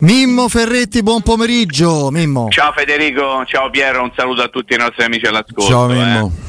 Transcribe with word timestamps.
Mimmo 0.00 0.48
Ferretti, 0.48 1.02
buon 1.02 1.20
pomeriggio. 1.20 2.10
Mimmo. 2.10 2.48
Ciao 2.48 2.72
Federico, 2.74 3.44
ciao 3.44 3.68
Piero, 3.68 4.02
un 4.02 4.10
saluto 4.16 4.40
a 4.42 4.48
tutti 4.48 4.72
i 4.72 4.76
nostri 4.78 5.04
amici 5.04 5.26
all'ascolto. 5.26 5.70
Ciao 5.70 5.86
Mimmo. 5.88 6.32
eh. 6.34 6.48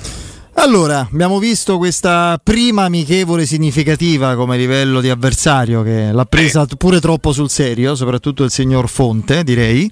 Allora, 0.56 1.08
abbiamo 1.12 1.38
visto 1.40 1.78
questa 1.78 2.40
prima 2.42 2.84
amichevole 2.84 3.46
significativa 3.46 4.36
come 4.36 4.58
livello 4.58 5.02
di 5.02 5.10
avversario 5.10 5.82
che 5.82 6.12
l'ha 6.14 6.26
presa 6.26 6.66
pure 6.78 7.02
troppo 7.02 7.34
sul 7.34 7.50
serio, 7.50 7.96
soprattutto 7.96 8.44
il 8.44 8.52
signor 8.52 8.88
Fonte, 8.88 9.44
direi. 9.44 9.90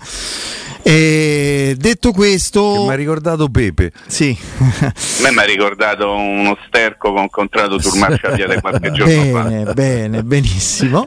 E 0.91 1.75
detto 1.77 2.11
questo, 2.11 2.85
mi 2.85 2.91
ha 2.91 2.95
ricordato 2.95 3.48
Pepe. 3.49 3.91
Sì. 4.07 4.35
A 4.59 4.93
me 5.21 5.31
mi 5.31 5.38
ha 5.38 5.43
ricordato 5.43 6.12
uno 6.12 6.57
sterco 6.65 7.13
con 7.13 7.29
contratto 7.29 7.77
Turmarciaviale 7.77 8.59
qualche 8.59 8.89
giorno 8.89 9.38
fa. 9.38 9.43
Bene, 9.43 9.73
bene, 9.73 10.23
benissimo. 10.23 11.05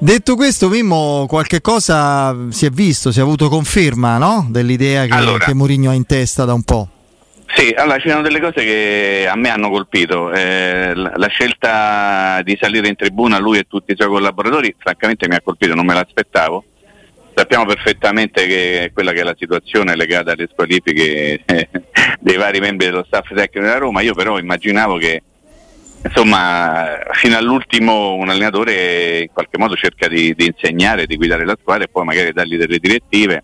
Detto 0.00 0.34
questo, 0.34 0.68
Mimmo, 0.68 1.26
qualche 1.28 1.60
cosa 1.60 2.34
si 2.50 2.66
è 2.66 2.70
visto, 2.70 3.12
si 3.12 3.20
è 3.20 3.22
avuto 3.22 3.48
conferma, 3.48 4.18
no? 4.18 4.48
Dell'idea 4.50 5.06
che, 5.06 5.12
Allora. 5.12 5.44
che 5.44 5.54
Mourinho 5.54 5.90
ha 5.90 5.94
in 5.94 6.06
testa 6.06 6.44
da 6.44 6.52
un 6.52 6.64
po'. 6.64 6.88
Sì, 7.54 7.72
allora 7.76 8.00
ci 8.00 8.08
sono 8.08 8.22
delle 8.22 8.40
cose 8.40 8.64
che 8.64 9.28
a 9.30 9.36
me 9.36 9.48
hanno 9.48 9.70
colpito. 9.70 10.32
Eh, 10.32 10.92
la 10.92 11.12
la 11.14 11.28
scelta 11.28 12.40
di 12.42 12.58
salire 12.60 12.88
in 12.88 12.96
tribuna, 12.96 13.38
lui 13.38 13.58
e 13.58 13.66
tutti 13.68 13.92
i 13.92 13.96
suoi 13.96 14.08
collaboratori, 14.08 14.74
francamente 14.76 15.28
mi 15.28 15.36
ha 15.36 15.40
colpito, 15.40 15.76
non 15.76 15.86
me 15.86 15.94
l'aspettavo. 15.94 16.64
Sappiamo 17.36 17.64
perfettamente 17.66 18.46
che 18.46 18.90
quella 18.94 19.12
che 19.12 19.20
è 19.20 19.24
la 19.24 19.34
situazione 19.36 19.96
legata 19.96 20.32
alle 20.32 20.48
squalifiche 20.50 21.42
eh, 21.44 21.68
dei 22.20 22.36
vari 22.36 22.60
membri 22.60 22.86
dello 22.86 23.04
staff 23.04 23.26
tecnico 23.34 23.66
della 23.66 23.78
Roma, 23.78 24.02
io 24.02 24.14
però 24.14 24.38
immaginavo 24.38 24.96
che 24.98 25.22
insomma 26.04 26.98
fino 27.12 27.36
all'ultimo 27.36 28.14
un 28.14 28.28
allenatore 28.28 29.20
in 29.22 29.32
qualche 29.32 29.58
modo 29.58 29.74
cerca 29.74 30.06
di, 30.06 30.34
di 30.34 30.46
insegnare, 30.46 31.06
di 31.06 31.16
guidare 31.16 31.44
la 31.44 31.56
squadra 31.60 31.84
e 31.84 31.88
poi 31.88 32.04
magari 32.04 32.32
dargli 32.32 32.56
delle 32.56 32.78
direttive 32.78 33.42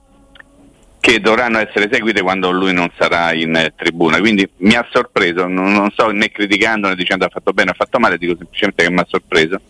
che 1.01 1.19
dovranno 1.19 1.59
essere 1.59 1.89
eseguite 1.89 2.21
quando 2.21 2.51
lui 2.51 2.73
non 2.73 2.93
sarà 2.97 3.33
in 3.33 3.57
eh, 3.57 3.73
tribuna. 3.75 4.21
Quindi 4.21 4.49
mi 4.59 4.75
ha 4.75 4.87
sorpreso, 4.91 5.49
non, 5.49 5.73
non 5.73 5.91
sto 5.91 6.11
né 6.13 6.31
criticando 6.31 6.89
né 6.89 6.95
dicendo 6.95 7.25
ha 7.25 7.31
fatto 7.31 7.53
bene 7.53 7.71
o 7.71 7.73
ha 7.73 7.77
fatto 7.77 7.99
male, 7.99 8.19
dico 8.19 8.37
semplicemente 8.37 8.85
che 8.85 8.91
mi 8.91 9.01
ha 9.01 9.07
sorpreso. 9.09 9.61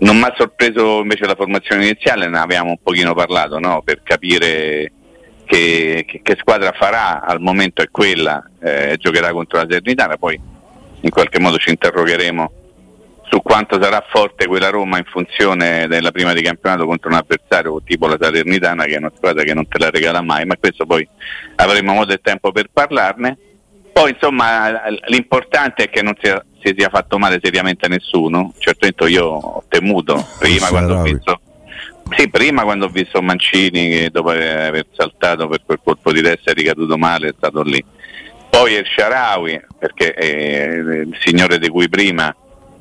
Non 0.00 0.16
mi 0.16 0.22
ha 0.24 0.34
sorpreso 0.36 1.00
invece 1.00 1.26
la 1.26 1.34
formazione 1.34 1.84
iniziale, 1.84 2.28
ne 2.28 2.38
avevamo 2.38 2.70
un 2.70 2.78
pochino 2.82 3.14
parlato 3.14 3.58
no? 3.58 3.82
per 3.84 4.02
capire 4.04 4.92
che, 5.44 6.04
che- 6.06 6.20
che 6.22 6.36
squadra 6.38 6.72
farà, 6.72 7.22
al 7.22 7.40
momento 7.40 7.82
è 7.82 7.88
quella, 7.90 8.48
eh, 8.60 8.96
giocherà 8.98 9.32
contro 9.32 9.58
la 9.58 9.66
Salernitana, 9.68 10.16
poi 10.16 10.38
in 11.00 11.10
qualche 11.10 11.40
modo 11.40 11.58
ci 11.58 11.70
interrogheremo 11.70 12.52
su 13.30 13.42
quanto 13.42 13.80
sarà 13.82 14.02
forte 14.08 14.46
quella 14.46 14.70
Roma 14.70 14.98
in 14.98 15.04
funzione 15.04 15.86
della 15.86 16.12
prima 16.12 16.32
di 16.32 16.40
campionato 16.42 16.86
contro 16.86 17.10
un 17.10 17.16
avversario 17.16 17.82
tipo 17.84 18.06
la 18.06 18.16
Salernitana 18.18 18.84
che 18.84 18.94
è 18.94 18.98
una 18.98 19.12
squadra 19.14 19.42
che 19.42 19.52
non 19.52 19.68
te 19.68 19.78
la 19.78 19.90
regala 19.90 20.22
mai, 20.22 20.46
ma 20.46 20.56
questo 20.56 20.86
poi 20.86 21.06
avremo 21.56 21.92
modo 21.92 22.12
e 22.12 22.20
tempo 22.22 22.52
per 22.52 22.68
parlarne. 22.72 23.36
Poi 23.92 24.12
insomma 24.12 24.80
l'importante 25.08 25.84
è 25.84 25.90
che 25.90 26.02
non 26.02 26.14
sia, 26.20 26.42
si 26.62 26.74
sia 26.76 26.88
fatto 26.88 27.18
male 27.18 27.40
seriamente 27.42 27.86
a 27.86 27.88
nessuno, 27.88 28.52
certamente 28.58 29.04
io 29.08 29.24
ho 29.26 29.64
temuto 29.68 30.26
prima 30.38 30.68
quando 30.68 30.96
ho 30.96 31.02
visto 31.02 31.40
sì, 32.16 32.28
prima 32.30 32.62
quando 32.62 32.86
ho 32.86 32.88
visto 32.88 33.20
Mancini 33.20 33.88
che 33.90 34.08
dopo 34.10 34.30
aver 34.30 34.86
saltato 34.92 35.46
per 35.46 35.60
quel 35.64 35.78
colpo 35.82 36.10
di 36.10 36.22
testa 36.22 36.50
è 36.50 36.54
ricaduto 36.54 36.96
male, 36.96 37.28
è 37.28 37.34
stato 37.36 37.62
lì. 37.62 37.84
Poi 38.48 38.72
il 38.72 38.84
Sharawi, 38.86 39.60
perché 39.78 40.14
è 40.14 40.24
il 40.24 41.16
signore 41.20 41.58
di 41.58 41.68
cui 41.68 41.88
prima 41.88 42.34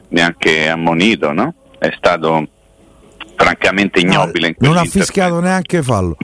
neanche 0.10 0.70
ammonito, 0.70 1.34
no? 1.34 1.54
È 1.78 1.94
stato 1.98 2.48
francamente 3.36 4.00
ignobile 4.00 4.48
in 4.48 4.56
Non 4.60 4.78
ha 4.78 4.86
fischiato 4.86 5.40
neanche 5.40 5.84
fallo. 5.84 6.16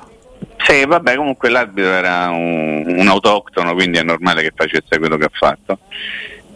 Sì, 0.65 0.85
vabbè, 0.85 1.15
comunque 1.15 1.49
l'arbitro 1.49 1.91
era 1.91 2.29
un, 2.29 2.85
un 2.87 3.07
autoctono, 3.09 3.73
quindi 3.73 3.97
è 3.97 4.03
normale 4.03 4.41
che 4.41 4.53
facesse 4.55 4.97
quello 4.97 5.17
che 5.17 5.25
ha 5.25 5.31
fatto. 5.31 5.79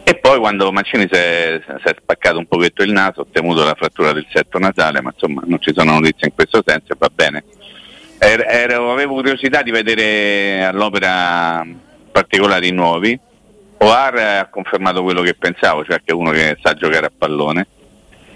E 0.08 0.14
poi 0.14 0.38
quando 0.38 0.72
Mancini 0.72 1.02
si 1.02 1.18
è, 1.18 1.60
si 1.66 1.86
è 1.86 1.94
spaccato 2.00 2.38
un 2.38 2.46
pochetto 2.46 2.82
il 2.82 2.92
naso, 2.92 3.20
ho 3.20 3.26
temuto 3.30 3.62
la 3.62 3.74
frattura 3.74 4.12
del 4.12 4.26
setto 4.32 4.58
nasale, 4.58 5.02
ma 5.02 5.10
insomma 5.12 5.42
non 5.44 5.60
ci 5.60 5.70
sono 5.76 5.92
notizie 5.92 6.28
in 6.28 6.34
questo 6.34 6.62
senso 6.64 6.94
e 6.94 6.96
va 6.98 7.10
bene. 7.14 7.44
Er- 8.16 8.46
ero- 8.48 8.90
avevo 8.90 9.12
curiosità 9.12 9.60
di 9.60 9.70
vedere 9.70 10.64
all'opera 10.64 11.62
particolari 12.10 12.70
nuovi. 12.70 13.20
Oar 13.76 14.16
ha 14.16 14.48
confermato 14.48 15.02
quello 15.02 15.20
che 15.20 15.34
pensavo, 15.34 15.84
cioè 15.84 15.96
che 15.96 16.12
è 16.12 16.14
uno 16.14 16.30
che 16.30 16.56
sa 16.62 16.72
giocare 16.72 17.04
a 17.04 17.12
pallone. 17.14 17.66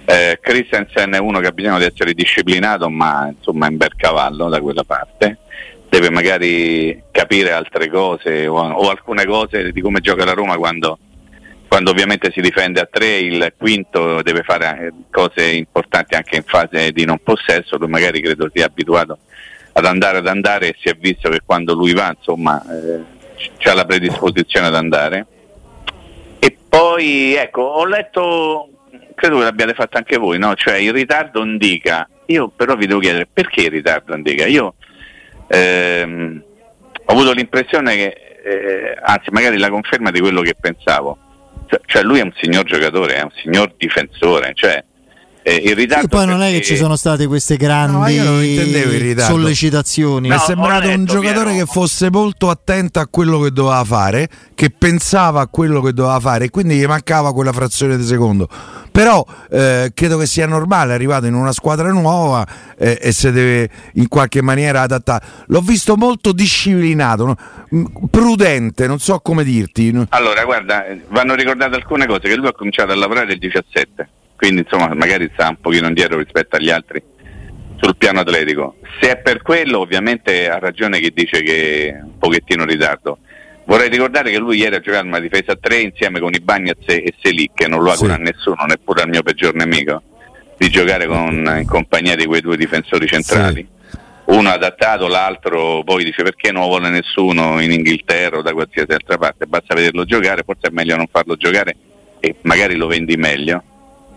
Eh, 0.04 0.40
Christensen 0.42 1.14
è 1.14 1.18
uno 1.20 1.40
che 1.40 1.46
ha 1.46 1.52
bisogno 1.52 1.78
di 1.78 1.84
essere 1.84 2.12
disciplinato, 2.12 2.90
ma 2.90 3.32
insomma 3.34 3.68
è 3.68 3.70
un 3.70 3.78
bel 3.78 3.96
cavallo 3.96 4.50
da 4.50 4.60
quella 4.60 4.84
parte. 4.84 5.38
Deve 5.88 6.10
magari 6.10 7.02
capire 7.10 7.52
altre 7.52 7.88
cose 7.88 8.46
o, 8.46 8.58
o 8.58 8.90
alcune 8.90 9.24
cose 9.24 9.72
di 9.72 9.80
come 9.80 10.00
gioca 10.00 10.26
la 10.26 10.34
Roma 10.34 10.58
quando, 10.58 10.98
quando 11.72 11.90
ovviamente 11.90 12.30
si 12.34 12.42
difende 12.42 12.80
a 12.80 12.88
tre, 12.90 13.16
il 13.16 13.54
quinto 13.56 14.20
deve 14.20 14.42
fare 14.42 14.78
eh, 14.78 14.92
cose 15.10 15.52
importanti 15.52 16.14
anche 16.14 16.36
in 16.36 16.42
fase 16.42 16.92
di 16.92 17.06
non 17.06 17.18
possesso, 17.22 17.78
lui 17.78 17.88
magari 17.88 18.20
credo 18.20 18.50
sia 18.52 18.66
abituato 18.66 19.20
ad 19.72 19.86
andare 19.86 20.18
ad 20.18 20.26
andare 20.26 20.68
e 20.68 20.76
si 20.78 20.90
è 20.90 20.94
visto 20.94 21.30
che 21.30 21.40
quando 21.42 21.72
lui 21.72 21.94
va 21.94 22.14
insomma 22.14 22.62
eh, 22.62 23.00
c'ha 23.56 23.72
la 23.72 23.86
predisposizione 23.86 24.66
ad 24.66 24.74
andare. 24.74 25.26
E 26.40 26.54
poi 26.68 27.36
ecco, 27.36 27.62
ho 27.62 27.86
letto, 27.86 28.68
credo 29.14 29.38
che 29.38 29.44
l'abbiate 29.44 29.72
fatto 29.72 29.96
anche 29.96 30.18
voi, 30.18 30.38
no? 30.38 30.54
Cioè 30.54 30.74
il 30.74 30.92
ritardo 30.92 31.42
indica, 31.42 32.06
io 32.26 32.48
però 32.48 32.76
vi 32.76 32.86
devo 32.86 33.00
chiedere 33.00 33.26
perché 33.32 33.62
il 33.62 33.70
ritardo 33.70 34.14
indica? 34.14 34.44
Io 34.44 34.74
ehm, 35.46 36.42
ho 37.06 37.12
avuto 37.12 37.32
l'impressione 37.32 37.94
che, 37.94 38.16
eh, 38.44 38.98
anzi 39.00 39.30
magari 39.30 39.56
la 39.56 39.70
conferma 39.70 40.10
di 40.10 40.20
quello 40.20 40.42
che 40.42 40.54
pensavo, 40.54 41.16
cioè, 41.86 42.02
lui 42.02 42.18
è 42.18 42.22
un 42.22 42.32
signor 42.36 42.64
giocatore, 42.64 43.16
è 43.16 43.22
un 43.22 43.32
signor 43.42 43.74
difensore, 43.76 44.52
cioè 44.54 44.84
eh, 45.42 45.54
il 45.56 45.74
ritardo 45.74 46.04
E 46.04 46.08
poi 46.08 46.26
non 46.26 46.40
è 46.42 46.46
che 46.46 46.52
perché- 46.58 46.66
ci 46.66 46.76
sono 46.76 46.96
state 46.96 47.26
queste 47.26 47.54
No, 47.54 47.58
grandi 47.66 48.18
ritardo. 48.98 49.32
sollecitazioni. 49.34 50.28
Mi 50.28 50.34
è 50.34 50.38
No, 50.38 50.42
sembrato 50.44 50.86
letto, 50.86 50.98
un 50.98 51.04
giocatore 51.04 51.50
Piero. 51.50 51.64
che 51.64 51.72
fosse 51.72 52.10
molto 52.10 52.48
attento 52.50 53.00
a 53.00 53.06
quello 53.08 53.40
che 53.40 53.50
doveva 53.50 53.82
fare, 53.84 54.28
che 54.54 54.70
pensava 54.70 55.40
a 55.40 55.46
quello 55.48 55.80
che 55.80 55.92
doveva 55.92 56.20
fare 56.20 56.44
e 56.46 56.50
quindi 56.50 56.76
gli 56.76 56.84
mancava 56.86 57.32
quella 57.32 57.52
frazione 57.52 57.96
di 57.96 58.04
secondo. 58.04 58.48
Però 58.92 59.24
eh, 59.50 59.90
credo 59.94 60.18
che 60.18 60.26
sia 60.26 60.46
normale, 60.46 60.92
è 60.92 60.94
arrivato 60.94 61.26
in 61.26 61.34
una 61.34 61.52
squadra 61.52 61.90
nuova 61.90 62.46
eh, 62.78 62.98
e 63.00 63.12
si 63.12 63.30
deve 63.32 63.70
in 63.94 64.08
qualche 64.08 64.42
maniera 64.42 64.82
adattare. 64.82 65.24
L'ho 65.46 65.60
visto 65.60 65.96
molto 65.96 66.32
disciplinato, 66.32 67.24
no? 67.26 67.36
Prudente, 68.10 68.86
non 68.86 68.98
so 68.98 69.18
come 69.20 69.44
dirti. 69.44 69.90
Allora, 70.10 70.44
guarda, 70.44 70.86
eh, 70.86 71.00
vanno 71.08 71.34
ricordate 71.34 71.74
alcune 71.76 72.06
cose, 72.06 72.20
che 72.28 72.36
lui 72.36 72.46
ha 72.48 72.52
cominciato 72.52 72.92
a 72.92 72.96
lavorare 72.96 73.32
il 73.32 73.38
17, 73.38 74.08
quindi 74.42 74.62
insomma 74.62 74.92
magari 74.92 75.30
sta 75.34 75.50
un 75.50 75.60
pochino 75.60 75.86
indietro 75.86 76.18
rispetto 76.18 76.56
agli 76.56 76.68
altri 76.68 77.00
sul 77.80 77.94
piano 77.96 78.20
atletico. 78.20 78.74
Se 79.00 79.10
è 79.12 79.16
per 79.18 79.40
quello, 79.40 79.78
ovviamente 79.78 80.48
ha 80.50 80.58
ragione 80.58 80.98
chi 80.98 81.12
dice 81.14 81.42
che 81.42 81.90
è 81.90 82.00
un 82.02 82.18
pochettino 82.18 82.62
in 82.62 82.68
ritardo. 82.68 83.18
Vorrei 83.66 83.88
ricordare 83.88 84.32
che 84.32 84.38
lui 84.38 84.58
ieri 84.58 84.74
ha 84.74 84.80
giocato 84.80 85.06
una 85.06 85.20
difesa 85.20 85.52
a 85.52 85.58
3 85.60 85.76
insieme 85.78 86.18
con 86.18 86.34
i 86.34 86.40
Bagnaz 86.40 86.78
e 86.86 87.14
Selic, 87.20 87.52
che 87.54 87.68
non 87.68 87.84
lo 87.84 87.92
augura 87.92 88.14
Sì. 88.14 88.20
a 88.20 88.22
nessuno, 88.24 88.64
neppure 88.66 89.02
al 89.02 89.08
mio 89.10 89.22
peggior 89.22 89.54
nemico, 89.54 90.02
di 90.56 90.68
giocare 90.68 91.06
con- 91.06 91.58
in 91.60 91.66
compagnia 91.66 92.16
di 92.16 92.26
quei 92.26 92.40
due 92.40 92.56
difensori 92.56 93.06
centrali. 93.06 93.64
Uno 94.24 94.48
adattato, 94.48 95.06
l'altro 95.06 95.82
poi 95.84 96.02
dice 96.02 96.24
perché 96.24 96.50
non 96.50 96.62
lo 96.62 96.68
vuole 96.68 96.88
nessuno 96.90 97.60
in 97.60 97.70
Inghilterra 97.70 98.38
o 98.38 98.42
da 98.42 98.52
qualsiasi 98.52 98.90
altra 98.90 99.18
parte, 99.18 99.46
basta 99.46 99.74
vederlo 99.74 100.04
giocare, 100.04 100.42
forse 100.44 100.66
è 100.66 100.70
meglio 100.72 100.96
non 100.96 101.06
farlo 101.08 101.36
giocare 101.36 101.76
e 102.18 102.34
magari 102.42 102.74
lo 102.74 102.88
vendi 102.88 103.16
meglio. 103.16 103.62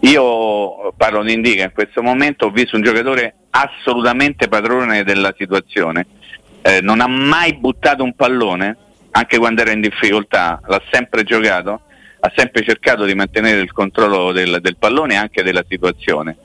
Io 0.05 0.93
parlo 0.95 1.23
di 1.23 1.33
Indica, 1.33 1.63
in 1.63 1.71
questo 1.73 2.03
momento 2.03 2.45
ho 2.45 2.51
visto 2.51 2.75
un 2.75 2.83
giocatore 2.83 3.33
assolutamente 3.49 4.47
padrone 4.47 5.03
della 5.03 5.33
situazione, 5.35 6.05
Eh, 6.61 6.81
non 6.81 6.99
ha 6.99 7.07
mai 7.07 7.53
buttato 7.53 8.03
un 8.03 8.15
pallone, 8.15 8.75
anche 9.11 9.37
quando 9.37 9.61
era 9.61 9.71
in 9.71 9.81
difficoltà, 9.81 10.59
l'ha 10.65 10.81
sempre 10.91 11.23
giocato, 11.23 11.81
ha 12.19 12.31
sempre 12.35 12.63
cercato 12.63 13.05
di 13.05 13.13
mantenere 13.13 13.61
il 13.61 13.71
controllo 13.71 14.31
del, 14.31 14.57
del 14.61 14.75
pallone 14.75 15.13
e 15.13 15.17
anche 15.17 15.43
della 15.43 15.63
situazione. 15.67 16.35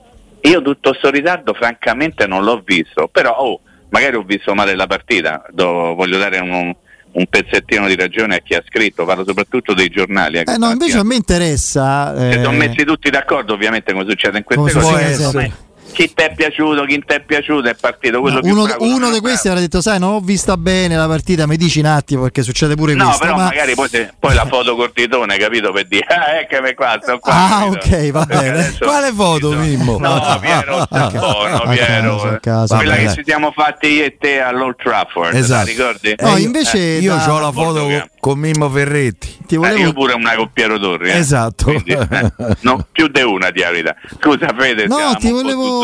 Io 0.42 0.60
tutto 0.60 0.90
questo 0.90 1.10
ritardo 1.10 1.54
francamente 1.54 2.26
non 2.26 2.44
l'ho 2.44 2.60
visto, 2.62 3.08
però 3.08 3.34
oh, 3.34 3.60
magari 3.88 4.16
ho 4.16 4.22
visto 4.22 4.54
male 4.54 4.74
la 4.74 4.86
partita, 4.86 5.42
Do, 5.50 5.94
voglio 5.94 6.18
dare 6.18 6.38
un, 6.38 6.74
un 7.12 7.26
pezzettino 7.26 7.86
di 7.86 7.96
ragione 7.96 8.36
a 8.36 8.38
chi 8.38 8.54
ha 8.54 8.62
scritto, 8.66 9.04
parlo 9.04 9.24
soprattutto 9.26 9.74
dei 9.74 9.88
giornali. 9.88 10.38
Eh 10.38 10.56
no, 10.56 10.70
invece 10.70 10.98
a 10.98 11.04
me 11.04 11.16
interessa. 11.16 12.14
Eh... 12.14 12.32
Si 12.32 12.42
sono 12.42 12.56
messi 12.56 12.84
tutti 12.84 13.10
d'accordo, 13.10 13.54
ovviamente, 13.54 13.92
come 13.92 14.04
succede 14.08 14.38
in 14.38 14.44
queste 14.44 14.72
cose 14.72 15.68
chi 15.92 16.12
ti 16.12 16.22
è 16.22 16.32
piaciuto, 16.34 16.84
chi 16.84 17.02
ti 17.04 17.14
è 17.14 17.20
piaciuto 17.20 17.68
è 17.68 17.74
partito 17.74 18.20
quello 18.20 18.40
no, 18.42 18.52
uno, 18.52 18.76
uno 18.78 19.10
di 19.10 19.20
questi 19.20 19.48
avrà 19.48 19.60
detto 19.60 19.80
sai 19.80 19.98
non 19.98 20.14
ho 20.14 20.20
vista 20.20 20.56
bene 20.56 20.96
la 20.96 21.06
partita 21.06 21.46
mi 21.46 21.56
dici 21.56 21.80
un 21.80 21.86
attimo 21.86 22.22
perché 22.22 22.42
succede 22.42 22.74
pure 22.74 22.94
no, 22.94 23.04
questo 23.04 23.24
però 23.24 23.36
ma... 23.36 23.44
magari 23.44 23.74
poi, 23.74 23.88
se, 23.88 24.12
poi 24.18 24.34
la 24.34 24.46
foto 24.46 24.76
col 24.76 24.92
titone 24.92 25.36
capito 25.36 25.72
per 25.72 25.86
dire 25.86 26.06
ah 26.08 26.40
eccomi 26.40 26.74
qua 26.74 26.98
sto 27.00 27.18
qua 27.18 27.32
ah 27.32 27.66
ok 27.66 28.10
va 28.10 28.24
bene 28.24 28.74
quale 28.78 29.12
foto 29.12 29.52
Mimmo? 29.52 29.98
no 29.98 30.38
Piero 30.40 30.86
no 30.90 31.62
Piero 31.68 32.38
caso, 32.40 32.76
quella 32.76 32.96
che 32.96 33.12
ci 33.14 33.22
siamo 33.24 33.52
fatti 33.52 33.88
io 33.88 34.04
e 34.04 34.16
te 34.18 34.40
all'Old 34.40 34.76
Trafford 34.76 35.34
esatto. 35.34 35.66
ricordi? 35.66 36.14
no 36.18 36.36
invece 36.36 36.96
eh, 36.96 37.00
io 37.00 37.14
ho 37.14 37.38
la 37.38 37.52
foto 37.52 38.08
con 38.18 38.38
Mimmo 38.38 38.68
Ferretti 38.70 39.38
ti 39.50 39.56
volevo... 39.56 39.78
Eh, 39.78 39.80
io 39.80 39.92
pure 39.92 40.12
una 40.12 40.36
con 40.36 40.50
Piero 40.52 40.78
Torri. 40.78 41.10
Eh. 41.10 41.16
Esatto. 41.16 41.64
Quindi, 41.64 41.90
eh, 41.90 42.32
no, 42.60 42.86
più 42.92 43.08
di 43.08 43.20
una 43.22 43.50
di 43.50 43.60
verità. 43.60 43.96
Scusa 44.20 44.54
Fede. 44.56 44.86
No, 44.86 45.16
ti 45.18 45.28
volevo, 45.28 45.79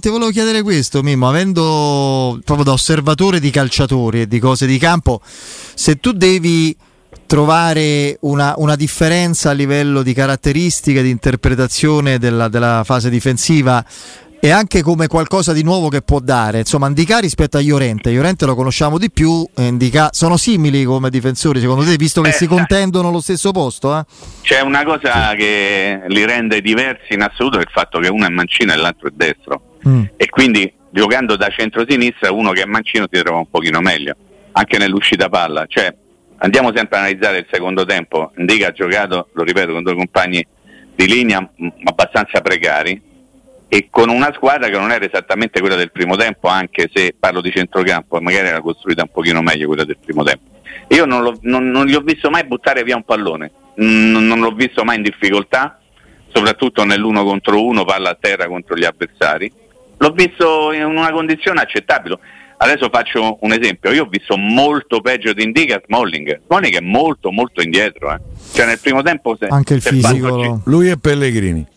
ti 0.00 0.08
volevo 0.08 0.30
chiedere 0.30 0.62
questo, 0.62 1.02
Mimmo, 1.02 1.28
avendo 1.28 2.40
proprio 2.44 2.64
da 2.64 2.72
osservatore 2.72 3.40
di 3.40 3.50
calciatori 3.50 4.22
e 4.22 4.28
di 4.28 4.38
cose 4.38 4.66
di 4.66 4.78
campo, 4.78 5.20
se 5.74 5.96
tu 5.96 6.12
devi 6.12 6.76
trovare 7.26 8.18
una, 8.20 8.54
una 8.58 8.76
differenza 8.76 9.50
a 9.50 9.52
livello 9.52 10.02
di 10.02 10.12
caratteristiche, 10.12 11.02
di 11.02 11.10
interpretazione 11.10 12.18
della, 12.18 12.48
della 12.48 12.82
fase 12.84 13.08
difensiva 13.08 13.84
e 14.44 14.50
anche 14.50 14.82
come 14.82 15.06
qualcosa 15.06 15.52
di 15.52 15.62
nuovo 15.62 15.88
che 15.88 16.02
può 16.02 16.18
dare. 16.18 16.58
Insomma, 16.58 16.88
Indica 16.88 17.20
rispetto 17.20 17.58
a 17.58 17.60
Iorente, 17.60 18.10
Iorente 18.10 18.44
lo 18.44 18.56
conosciamo 18.56 18.98
di 18.98 19.08
più, 19.08 19.46
Indica 19.58 20.08
sono 20.10 20.36
simili 20.36 20.82
come 20.82 21.10
difensori 21.10 21.60
secondo 21.60 21.84
te, 21.84 21.94
visto 21.94 22.22
che 22.22 22.30
eh, 22.30 22.32
si 22.32 22.48
contendono 22.48 23.12
lo 23.12 23.20
stesso 23.20 23.52
posto? 23.52 23.96
Eh? 23.96 24.04
C'è 24.40 24.60
una 24.60 24.82
cosa 24.82 25.30
sì. 25.30 25.36
che 25.36 26.02
li 26.08 26.26
rende 26.26 26.60
diversi 26.60 27.14
in 27.14 27.22
assoluto, 27.22 27.58
è 27.58 27.60
il 27.60 27.68
fatto 27.70 28.00
che 28.00 28.08
uno 28.08 28.26
è 28.26 28.30
mancino 28.30 28.72
e 28.72 28.76
l'altro 28.76 29.06
è 29.06 29.12
destro. 29.14 29.76
Mm. 29.86 30.02
E 30.16 30.28
quindi 30.28 30.72
giocando 30.90 31.36
da 31.36 31.48
centro-sinistra 31.48 32.32
uno 32.32 32.50
che 32.50 32.62
è 32.62 32.66
mancino 32.66 33.06
si 33.08 33.22
trova 33.22 33.38
un 33.38 33.48
pochino 33.48 33.80
meglio, 33.80 34.16
anche 34.50 34.76
nell'uscita 34.76 35.28
palla. 35.28 35.66
Cioè, 35.68 35.94
andiamo 36.38 36.72
sempre 36.74 36.96
a 36.96 37.00
analizzare 37.02 37.38
il 37.38 37.46
secondo 37.48 37.84
tempo. 37.84 38.32
Indica 38.38 38.66
ha 38.66 38.72
giocato, 38.72 39.28
lo 39.34 39.44
ripeto, 39.44 39.70
con 39.70 39.84
due 39.84 39.94
compagni 39.94 40.44
di 40.96 41.06
linea 41.06 41.48
abbastanza 41.84 42.40
precari 42.40 43.10
e 43.74 43.86
con 43.88 44.10
una 44.10 44.30
squadra 44.34 44.68
che 44.68 44.76
non 44.76 44.90
era 44.90 45.02
esattamente 45.02 45.58
quella 45.58 45.76
del 45.76 45.90
primo 45.90 46.14
tempo, 46.14 46.46
anche 46.48 46.90
se 46.92 47.14
parlo 47.18 47.40
di 47.40 47.50
centrocampo, 47.50 48.20
magari 48.20 48.48
era 48.48 48.60
costruita 48.60 49.00
un 49.00 49.08
pochino 49.10 49.40
meglio 49.40 49.66
quella 49.66 49.86
del 49.86 49.96
primo 49.96 50.22
tempo. 50.22 50.42
Io 50.88 51.06
non, 51.06 51.38
non, 51.40 51.70
non 51.70 51.86
li 51.86 51.94
ho 51.94 52.02
visto 52.02 52.28
mai 52.28 52.44
buttare 52.44 52.82
via 52.82 52.96
un 52.96 53.02
pallone, 53.02 53.50
non, 53.76 54.26
non, 54.26 54.40
l'ho 54.40 54.50
visto 54.50 54.84
mai 54.84 54.96
in 54.96 55.02
difficoltà, 55.02 55.80
soprattutto 56.30 56.84
nell'uno 56.84 57.24
contro 57.24 57.64
uno, 57.64 57.86
palla 57.86 58.10
a 58.10 58.18
terra 58.20 58.46
contro 58.46 58.76
gli 58.76 58.84
avversari. 58.84 59.50
L'ho 59.96 60.10
visto 60.10 60.70
in 60.72 60.84
una 60.84 61.10
condizione 61.10 61.62
accettabile. 61.62 62.18
Adesso 62.58 62.90
faccio 62.92 63.38
un 63.40 63.52
esempio, 63.52 63.90
io 63.90 64.02
ho 64.02 64.08
visto 64.08 64.36
molto 64.36 65.00
peggio 65.00 65.32
di 65.32 65.44
Indica 65.44 65.80
Smalling. 65.82 66.42
Smalling 66.44 66.76
è 66.76 66.80
molto 66.80 67.30
molto 67.30 67.62
indietro, 67.62 68.12
eh. 68.12 68.18
cioè 68.52 68.66
nel 68.66 68.78
primo 68.78 69.00
tempo 69.00 69.34
se, 69.34 69.46
anche 69.46 69.72
il 69.72 69.80
fisico, 69.80 70.60
lui 70.66 70.90
e 70.90 70.98
Pellegrini 70.98 71.71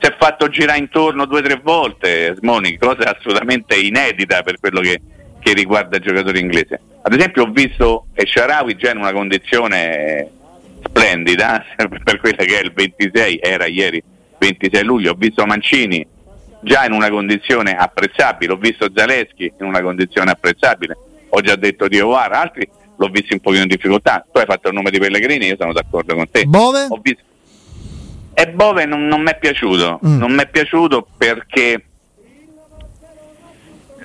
si 0.00 0.08
è 0.08 0.16
fatto 0.18 0.48
girare 0.48 0.78
intorno 0.78 1.26
due 1.26 1.40
o 1.40 1.42
tre 1.42 1.60
volte 1.62 2.34
Smoni, 2.36 2.78
cosa 2.78 3.16
assolutamente 3.16 3.74
inedita 3.76 4.42
per 4.42 4.58
quello 4.60 4.80
che, 4.80 5.00
che, 5.40 5.52
riguarda 5.52 5.96
il 5.96 6.02
giocatore 6.02 6.38
inglese. 6.38 6.80
Ad 7.02 7.12
esempio 7.14 7.44
ho 7.44 7.50
visto 7.50 8.06
Esharawi 8.14 8.76
già 8.76 8.92
in 8.92 8.98
una 8.98 9.12
condizione 9.12 10.30
splendida 10.84 11.64
per 11.76 12.20
quella 12.20 12.44
che 12.44 12.60
è 12.60 12.62
il 12.62 12.72
26, 12.72 13.40
era 13.42 13.66
ieri 13.66 14.02
26 14.38 14.84
luglio, 14.84 15.12
ho 15.12 15.16
visto 15.16 15.44
Mancini 15.44 16.06
già 16.60 16.84
in 16.84 16.92
una 16.92 17.10
condizione 17.10 17.76
apprezzabile, 17.76 18.52
ho 18.52 18.56
visto 18.56 18.88
Zaleschi 18.94 19.52
in 19.58 19.66
una 19.66 19.80
condizione 19.80 20.30
apprezzabile, 20.30 20.96
ho 21.28 21.40
già 21.40 21.56
detto 21.56 21.88
di 21.88 22.00
Ovar, 22.00 22.32
altri 22.32 22.68
l'ho 22.96 23.08
visto 23.08 23.32
un 23.32 23.40
pochino 23.40 23.62
in 23.62 23.68
difficoltà, 23.68 24.24
tu 24.30 24.38
hai 24.38 24.44
fatto 24.44 24.68
il 24.68 24.74
nome 24.74 24.90
di 24.90 24.98
Pellegrini, 24.98 25.46
io 25.46 25.56
sono 25.58 25.72
d'accordo 25.72 26.14
con 26.14 26.28
te. 26.30 26.44
Bove? 26.44 26.86
Ho 26.88 26.98
visto, 27.00 27.22
e 28.38 28.46
Bove 28.50 28.84
non, 28.84 29.08
non 29.08 29.20
mi 29.22 29.32
è 29.32 29.36
piaciuto, 29.36 29.98
mm. 30.06 30.16
non 30.16 30.30
mi 30.30 30.42
è 30.42 30.48
piaciuto 30.48 31.08
perché 31.18 31.84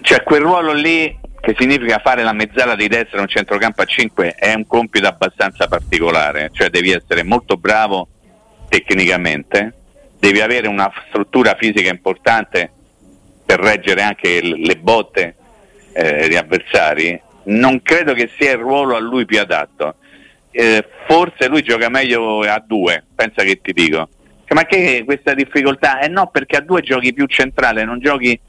c'è 0.01 0.23
quel 0.23 0.41
ruolo 0.41 0.73
lì 0.73 1.15
che 1.39 1.53
significa 1.55 1.99
fare 1.99 2.23
la 2.23 2.33
mezzala 2.33 2.73
di 2.73 2.87
destra 2.87 3.17
in 3.17 3.25
un 3.25 3.27
centrocampo 3.27 3.83
a 3.83 3.85
5 3.85 4.31
è 4.31 4.51
un 4.55 4.65
compito 4.65 5.05
abbastanza 5.05 5.67
particolare, 5.67 6.49
cioè 6.51 6.71
devi 6.71 6.89
essere 6.89 7.21
molto 7.21 7.57
bravo 7.57 8.07
tecnicamente, 8.69 9.71
devi 10.17 10.41
avere 10.41 10.67
una 10.67 10.91
struttura 11.09 11.55
fisica 11.55 11.91
importante 11.91 12.71
per 13.45 13.59
reggere 13.59 14.01
anche 14.01 14.41
le 14.41 14.77
botte 14.77 15.35
eh, 15.93 16.27
di 16.27 16.35
avversari, 16.35 17.21
non 17.43 17.83
credo 17.83 18.15
che 18.15 18.31
sia 18.35 18.53
il 18.53 18.57
ruolo 18.57 18.95
a 18.95 18.99
lui 18.99 19.25
più 19.25 19.39
adatto. 19.39 19.97
Eh, 20.49 20.83
forse 21.07 21.47
lui 21.47 21.61
gioca 21.61 21.89
meglio 21.89 22.39
a 22.41 22.63
due, 22.65 23.03
pensa 23.13 23.43
che 23.43 23.59
ti 23.61 23.73
dico. 23.73 24.09
Ma 24.49 24.65
che 24.65 25.03
questa 25.05 25.33
difficoltà? 25.33 25.99
Eh 25.99 26.07
no, 26.07 26.27
perché 26.27 26.57
a 26.57 26.61
due 26.61 26.81
giochi 26.81 27.13
più 27.13 27.25
centrale, 27.25 27.85
non 27.85 27.99
giochi 27.99 28.39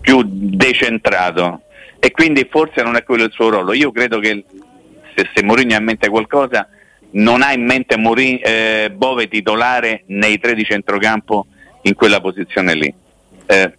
più 0.00 0.22
decentrato 0.24 1.62
e 1.98 2.10
quindi 2.12 2.48
forse 2.50 2.82
non 2.82 2.96
è 2.96 3.04
quello 3.04 3.24
il 3.24 3.32
suo 3.32 3.50
ruolo. 3.50 3.74
Io 3.74 3.92
credo 3.92 4.18
che 4.20 4.44
se, 5.14 5.28
se 5.34 5.42
Mourinho 5.42 5.74
ha 5.74 5.78
in 5.78 5.84
mente 5.84 6.08
qualcosa, 6.08 6.66
non 7.12 7.42
ha 7.42 7.52
in 7.52 7.64
mente 7.64 7.96
Mourinho, 7.98 8.38
eh, 8.42 8.90
Bove 8.94 9.28
titolare 9.28 10.04
nei 10.06 10.38
tre 10.38 10.54
di 10.54 10.64
centrocampo 10.64 11.46
in 11.82 11.94
quella 11.94 12.20
posizione 12.20 12.74
lì. 12.74 12.94
Eh, 13.46 13.72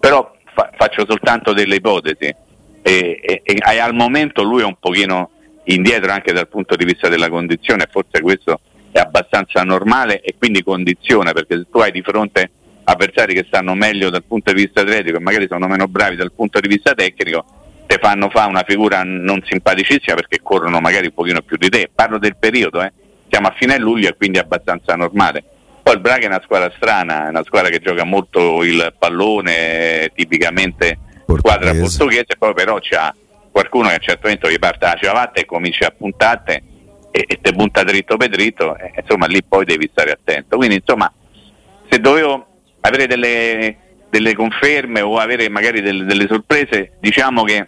però 0.00 0.34
fa, 0.54 0.70
faccio 0.76 1.04
soltanto 1.06 1.52
delle 1.52 1.76
ipotesi 1.76 2.34
e, 2.82 3.20
e, 3.22 3.42
e, 3.44 3.78
al 3.78 3.94
momento 3.94 4.42
lui 4.42 4.62
è 4.62 4.64
un 4.64 4.76
pochino 4.78 5.30
indietro 5.64 6.10
anche 6.10 6.32
dal 6.32 6.48
punto 6.48 6.76
di 6.76 6.84
vista 6.84 7.08
della 7.08 7.28
condizione 7.28 7.86
forse 7.90 8.20
questo 8.22 8.60
è 8.90 8.98
abbastanza 8.98 9.62
normale 9.62 10.20
e 10.20 10.34
quindi 10.38 10.62
condiziona 10.62 11.32
perché 11.32 11.56
se 11.56 11.66
tu 11.70 11.78
hai 11.78 11.92
di 11.92 12.02
fronte 12.02 12.50
avversari 12.84 13.34
che 13.34 13.44
stanno 13.46 13.74
meglio 13.74 14.10
dal 14.10 14.24
punto 14.24 14.52
di 14.52 14.62
vista 14.62 14.80
atletico 14.80 15.18
e 15.18 15.20
magari 15.20 15.46
sono 15.48 15.66
meno 15.66 15.86
bravi 15.86 16.16
dal 16.16 16.32
punto 16.32 16.58
di 16.60 16.68
vista 16.68 16.94
tecnico 16.94 17.44
te 17.86 17.98
fanno 18.00 18.28
fare 18.30 18.48
una 18.48 18.64
figura 18.66 19.02
non 19.04 19.42
simpaticissima 19.44 20.14
perché 20.14 20.40
corrono 20.42 20.80
magari 20.80 21.06
un 21.06 21.14
pochino 21.14 21.42
più 21.42 21.56
di 21.56 21.68
te 21.68 21.90
parlo 21.94 22.18
del 22.18 22.36
periodo 22.36 22.82
eh. 22.82 22.92
siamo 23.28 23.48
a 23.48 23.54
fine 23.56 23.78
luglio 23.78 24.08
e 24.08 24.16
quindi 24.16 24.38
è 24.38 24.42
abbastanza 24.42 24.94
normale 24.94 25.44
poi 25.82 25.94
il 25.94 26.00
Braga 26.00 26.24
è 26.24 26.28
una 26.28 26.40
squadra 26.42 26.72
strana 26.76 27.26
è 27.26 27.28
una 27.28 27.44
squadra 27.44 27.70
che 27.70 27.80
gioca 27.80 28.04
molto 28.04 28.62
il 28.62 28.94
pallone 28.98 30.10
tipicamente 30.14 30.98
portoghese. 31.26 31.38
squadra 31.38 31.80
portoghese 31.80 32.36
poi 32.38 32.54
però 32.54 32.78
c'ha 32.80 33.14
qualcuno 33.50 33.88
che 33.88 33.94
a 33.94 33.98
un 33.98 34.02
certo 34.04 34.20
momento 34.24 34.50
gli 34.50 34.58
parte 34.58 34.86
la 34.86 34.98
ciabatta 34.98 35.40
e 35.40 35.44
comincia 35.44 35.86
a 35.88 35.94
puntate 35.96 36.62
e, 37.18 37.24
e 37.26 37.38
te 37.40 37.52
punta 37.52 37.82
dritto 37.82 38.16
per 38.16 38.28
dritto, 38.28 38.76
eh, 38.76 38.92
insomma 39.00 39.26
lì 39.26 39.42
poi 39.42 39.64
devi 39.64 39.88
stare 39.90 40.12
attento. 40.12 40.56
Quindi 40.56 40.76
insomma 40.76 41.12
se 41.88 41.98
dovevo 41.98 42.46
avere 42.80 43.06
delle, 43.06 43.76
delle 44.08 44.34
conferme 44.34 45.00
o 45.00 45.18
avere 45.18 45.48
magari 45.48 45.80
delle, 45.80 46.04
delle, 46.04 46.26
sorprese, 46.28 46.92
diciamo 47.00 47.42
che 47.42 47.66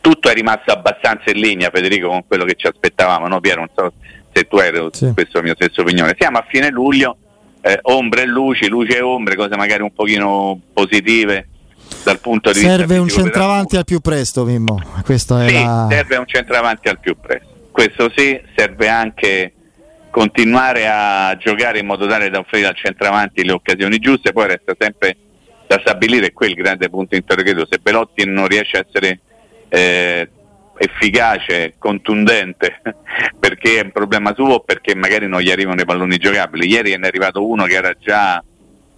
tutto 0.00 0.28
è 0.28 0.34
rimasto 0.34 0.72
abbastanza 0.72 1.30
in 1.30 1.38
linea 1.38 1.70
Federico 1.70 2.08
con 2.08 2.26
quello 2.26 2.44
che 2.44 2.54
ci 2.56 2.66
aspettavamo, 2.66 3.28
no 3.28 3.40
Piero? 3.40 3.60
Non 3.60 3.70
so 3.74 3.92
se 4.32 4.46
tu 4.48 4.58
eri 4.58 4.88
sì. 4.90 5.12
questo 5.14 5.40
mio 5.40 5.54
stesso 5.54 5.82
opinione. 5.82 6.16
Siamo 6.18 6.38
a 6.38 6.44
fine 6.48 6.70
luglio, 6.70 7.16
eh, 7.60 7.78
ombre 7.82 8.22
e 8.22 8.26
luci, 8.26 8.68
luci 8.68 8.92
e 8.92 9.00
ombre, 9.00 9.36
cose 9.36 9.56
magari 9.56 9.82
un 9.82 9.92
pochino 9.92 10.58
positive 10.72 11.48
dal 12.02 12.18
punto 12.18 12.50
di 12.50 12.58
serve 12.58 12.70
vista 12.70 12.86
Serve 12.86 12.98
un 12.98 13.08
centravanti 13.08 13.76
al 13.76 13.84
più 13.84 14.00
presto, 14.00 14.44
Mimmo. 14.44 14.82
Questo 15.04 15.38
è 15.38 15.48
sì, 15.48 15.62
la... 15.62 15.86
serve 15.90 16.16
un 16.16 16.26
centravanti 16.26 16.88
al 16.88 16.98
più 16.98 17.16
presto 17.20 17.54
questo 17.76 18.10
sì, 18.16 18.40
serve 18.56 18.88
anche 18.88 19.52
continuare 20.08 20.88
a 20.88 21.36
giocare 21.36 21.80
in 21.80 21.84
modo 21.84 22.06
tale 22.06 22.30
da 22.30 22.38
offrire 22.38 22.68
al 22.68 22.74
centravanti 22.74 23.44
le 23.44 23.52
occasioni 23.52 23.98
giuste, 23.98 24.32
poi 24.32 24.46
resta 24.46 24.74
sempre 24.78 25.14
da 25.66 25.78
stabilire 25.80 26.32
quel 26.32 26.54
grande 26.54 26.88
punto 26.88 27.16
interrogativo, 27.16 27.66
se 27.68 27.78
Belotti 27.82 28.24
non 28.24 28.48
riesce 28.48 28.78
a 28.78 28.84
essere 28.88 29.20
eh, 29.68 30.26
efficace, 30.78 31.74
contundente, 31.76 32.80
perché 33.38 33.78
è 33.78 33.82
un 33.82 33.92
problema 33.92 34.32
suo 34.32 34.54
o 34.54 34.60
perché 34.60 34.94
magari 34.94 35.28
non 35.28 35.42
gli 35.42 35.50
arrivano 35.50 35.82
i 35.82 35.84
palloni 35.84 36.16
giocabili. 36.16 36.70
Ieri 36.70 36.92
è 36.92 36.98
arrivato 36.98 37.46
uno 37.46 37.66
che 37.66 37.74
era 37.74 37.94
già 38.00 38.42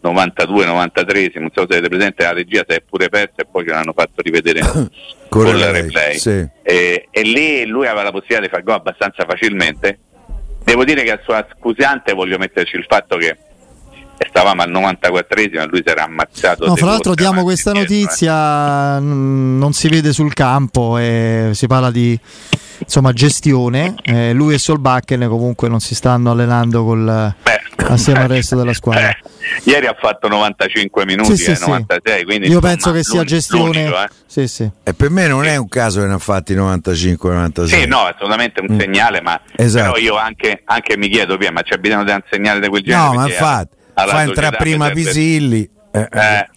92-93, 0.03 1.41
non 1.41 1.51
so 1.53 1.67
se 1.69 1.77
avete 1.77 1.89
presente 1.89 2.23
la 2.23 2.33
regia 2.33 2.65
si 2.67 2.75
è 2.75 2.81
pure 2.81 3.09
persa 3.09 3.43
e 3.43 3.47
poi 3.51 3.65
ce 3.65 3.71
l'hanno 3.71 3.93
fatto 3.93 4.23
rivedere 4.23 4.61
con 5.29 5.59
la 5.59 5.71
replay 5.71 6.19
sì. 6.19 6.47
e, 6.63 7.09
e, 7.11 7.23
lì 7.23 7.67
lui 7.67 7.87
aveva 7.87 8.05
la 8.05 8.11
possibilità 8.13 8.41
di 8.43 8.49
fare 8.49 8.63
gol 8.63 8.75
abbastanza 8.75 9.25
facilmente 9.29 9.99
devo 10.63 10.85
dire 10.85 11.03
che 11.03 11.13
a 11.13 11.21
sua 11.25 11.47
scusante 11.59 12.13
voglio 12.13 12.39
metterci 12.39 12.77
il 12.77 12.85
fatto 12.89 13.17
che 13.17 13.37
stavamo 14.29 14.63
al 14.63 14.71
94esimo 14.71 15.61
e 15.61 15.67
lui 15.67 15.83
si 15.85 15.91
era 15.91 16.05
ammazzato. 16.05 16.67
No, 16.67 16.77
fra 16.77 16.87
l'altro 16.87 17.15
diamo 17.15 17.43
questa 17.43 17.71
indietro, 17.71 17.95
eh. 17.95 18.01
notizia, 18.01 19.01
mh, 19.01 19.59
non 19.59 19.73
si 19.73 19.89
vede 19.89 20.13
sul 20.13 20.33
campo 20.35 20.99
e 20.99 21.51
si 21.53 21.67
parla 21.67 21.91
di 21.91 22.19
insomma, 22.79 23.13
gestione. 23.13 23.95
Eh, 24.03 24.33
lui 24.33 24.55
e 24.55 24.59
Solbakken 24.59 25.29
comunque 25.29 25.69
non 25.69 25.81
si 25.81 25.95
stanno 25.95 26.33
allenando 26.33 26.85
col, 26.85 27.35
Beh, 27.43 27.61
assieme 27.87 28.23
al 28.23 28.29
resto 28.29 28.57
della 28.57 28.75
squadra. 28.75 29.17
Eh, 29.65 29.71
ieri 29.71 29.87
ha 29.87 29.97
fatto 29.99 30.29
95 30.29 31.05
minuti, 31.07 31.37
Sì, 31.37 31.51
eh, 31.51 31.55
sì. 31.57 31.69
96, 31.69 32.25
quindi 32.25 32.47
Io 32.49 32.55
insomma, 32.55 32.73
penso 32.73 32.93
che 32.93 33.03
sia 33.05 33.25
gestione. 33.25 33.85
eh. 33.85 34.09
Sì, 34.27 34.47
sì. 34.49 34.71
E 34.83 34.95
per 34.95 35.11
me 35.11 35.27
non 35.27 35.45
è 35.45 35.57
un 35.57 35.69
caso 35.69 36.01
che 36.01 36.07
ne 36.07 36.15
ha 36.15 36.19
fatti 36.19 36.55
95-96. 36.55 37.65
Sì, 37.67 37.87
no, 37.87 38.01
assolutamente 38.01 38.61
un 38.61 38.75
Mm. 38.75 38.79
segnale, 38.81 39.21
ma 39.21 39.41
Esatto. 39.57 39.93
però 39.93 39.97
io 40.05 40.17
anche, 40.17 40.63
anche 40.65 40.97
mi 40.97 41.09
chiedo, 41.09 41.37
via, 41.37 41.51
ma 41.53 41.63
c'è 41.63 41.77
bisogno 41.79 42.05
di 42.05 42.11
un 42.11 42.23
segnale 42.31 42.61
di 42.61 42.69
quel 42.69 42.83
genere? 42.83 43.05
No, 43.07 43.13
ma 43.15 43.23
perché 43.25 43.33
infatti, 43.39 43.77
fa 43.95 44.23
entrare 44.23 44.57
prima 44.57 44.91
Pisilli. 44.91 45.69
eh, 45.93 46.09
eh. 46.13 46.19
Eh, 46.21 46.49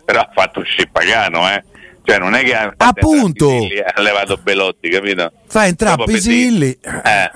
però 0.04 0.20
ha 0.20 0.30
fatto 0.34 0.60
uscire 0.60 0.88
Pagano, 0.90 1.48
eh. 1.50 1.62
Cioè 2.02 2.18
non 2.18 2.34
è 2.34 2.42
che 2.42 2.54
ha 2.56 2.72
fatto 2.76 2.84
Appunto. 3.00 3.48
ha 3.94 4.00
levato 4.00 4.38
Belotti, 4.42 4.88
capito? 4.88 5.30
Fa 5.46 5.66
entrare 5.66 6.02
Pisilli. 6.04 6.70
Eh, 6.80 7.30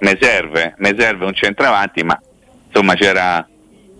mi 0.00 0.18
serve, 0.20 0.74
mi 0.78 0.94
serve 0.98 1.24
un 1.24 1.32
centravanti, 1.34 2.02
ma 2.02 2.20
insomma 2.66 2.94
c'era 2.94 3.46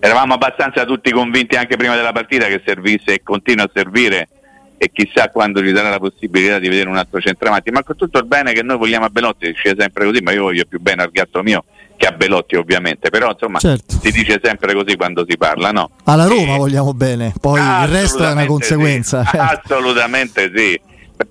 eravamo 0.04 0.34
abbastanza 0.34 0.84
tutti 0.84 1.10
convinti 1.10 1.56
anche 1.56 1.76
prima 1.76 1.94
della 1.96 2.12
partita 2.12 2.44
che 2.46 2.60
servisse 2.64 3.14
e 3.14 3.22
continua 3.22 3.64
a 3.64 3.70
servire 3.72 4.28
e 4.76 4.90
chissà 4.92 5.30
quando 5.30 5.60
ci 5.62 5.74
sarà 5.74 5.88
la 5.88 5.98
possibilità 5.98 6.58
di 6.58 6.68
vedere 6.68 6.90
un 6.90 6.96
altro 6.96 7.20
centravanti, 7.20 7.70
ma 7.70 7.82
con 7.82 7.96
tutto 7.96 8.18
il 8.18 8.26
bene 8.26 8.52
che 8.52 8.62
noi 8.62 8.76
vogliamo 8.76 9.06
a 9.06 9.08
Belotti, 9.08 9.46
si 9.46 9.52
dice 9.52 9.74
sempre 9.78 10.04
così, 10.04 10.20
ma 10.20 10.32
io 10.32 10.42
voglio 10.42 10.64
più 10.68 10.78
bene 10.78 11.02
al 11.04 11.10
gatto 11.10 11.42
mio 11.42 11.64
che 11.96 12.06
a 12.06 12.10
Belotti 12.12 12.56
ovviamente, 12.56 13.08
però 13.08 13.30
insomma 13.30 13.60
Certo. 13.60 13.98
si 14.02 14.10
dice 14.10 14.40
sempre 14.42 14.74
così 14.74 14.94
quando 14.96 15.24
si 15.26 15.38
parla, 15.38 15.70
no? 15.70 15.90
Alla 16.04 16.26
Roma 16.26 16.54
E- 16.54 16.58
vogliamo 16.58 16.92
bene, 16.92 17.32
poi 17.40 17.60
il 17.60 17.86
resto 17.88 18.24
è 18.24 18.32
una 18.32 18.44
conseguenza. 18.46 19.24
sì. 19.24 19.36
Assolutamente 19.38 20.52
sì. 20.54 20.78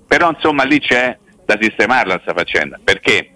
Però 0.06 0.30
insomma 0.30 0.64
lì 0.64 0.80
c'è 0.80 1.16
da 1.44 1.56
sistemarla 1.60 2.18
sta 2.22 2.32
faccenda, 2.32 2.80
perché 2.82 3.28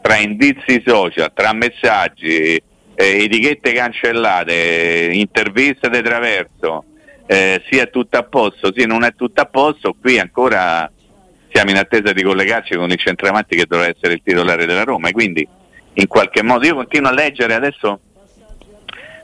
tra 0.00 0.16
indizi 0.16 0.80
social, 0.86 1.32
tra 1.34 1.52
messaggi, 1.52 2.62
eh, 2.96 3.24
etichette 3.24 3.72
cancellate, 3.72 5.10
interviste 5.12 5.88
di 5.88 6.02
traverso, 6.02 6.84
eh, 7.26 7.62
sì 7.68 7.78
è 7.78 7.90
tutto 7.90 8.16
a 8.16 8.22
posto, 8.22 8.72
sì 8.74 8.86
non 8.86 9.04
è 9.04 9.14
tutto 9.14 9.40
a 9.40 9.46
posto, 9.46 9.94
qui 10.00 10.18
ancora 10.18 10.90
siamo 11.52 11.70
in 11.70 11.76
attesa 11.76 12.12
di 12.12 12.22
collegarci 12.22 12.74
con 12.74 12.90
il 12.90 12.98
centravanti 12.98 13.56
che 13.56 13.66
dovrà 13.66 13.86
essere 13.86 14.14
il 14.14 14.22
titolare 14.24 14.66
della 14.66 14.82
Roma 14.82 15.08
e 15.08 15.12
quindi 15.12 15.46
in 15.94 16.06
qualche 16.06 16.42
modo 16.42 16.66
io 16.66 16.74
continuo 16.74 17.08
a 17.10 17.14
leggere 17.14 17.54
adesso 17.54 18.00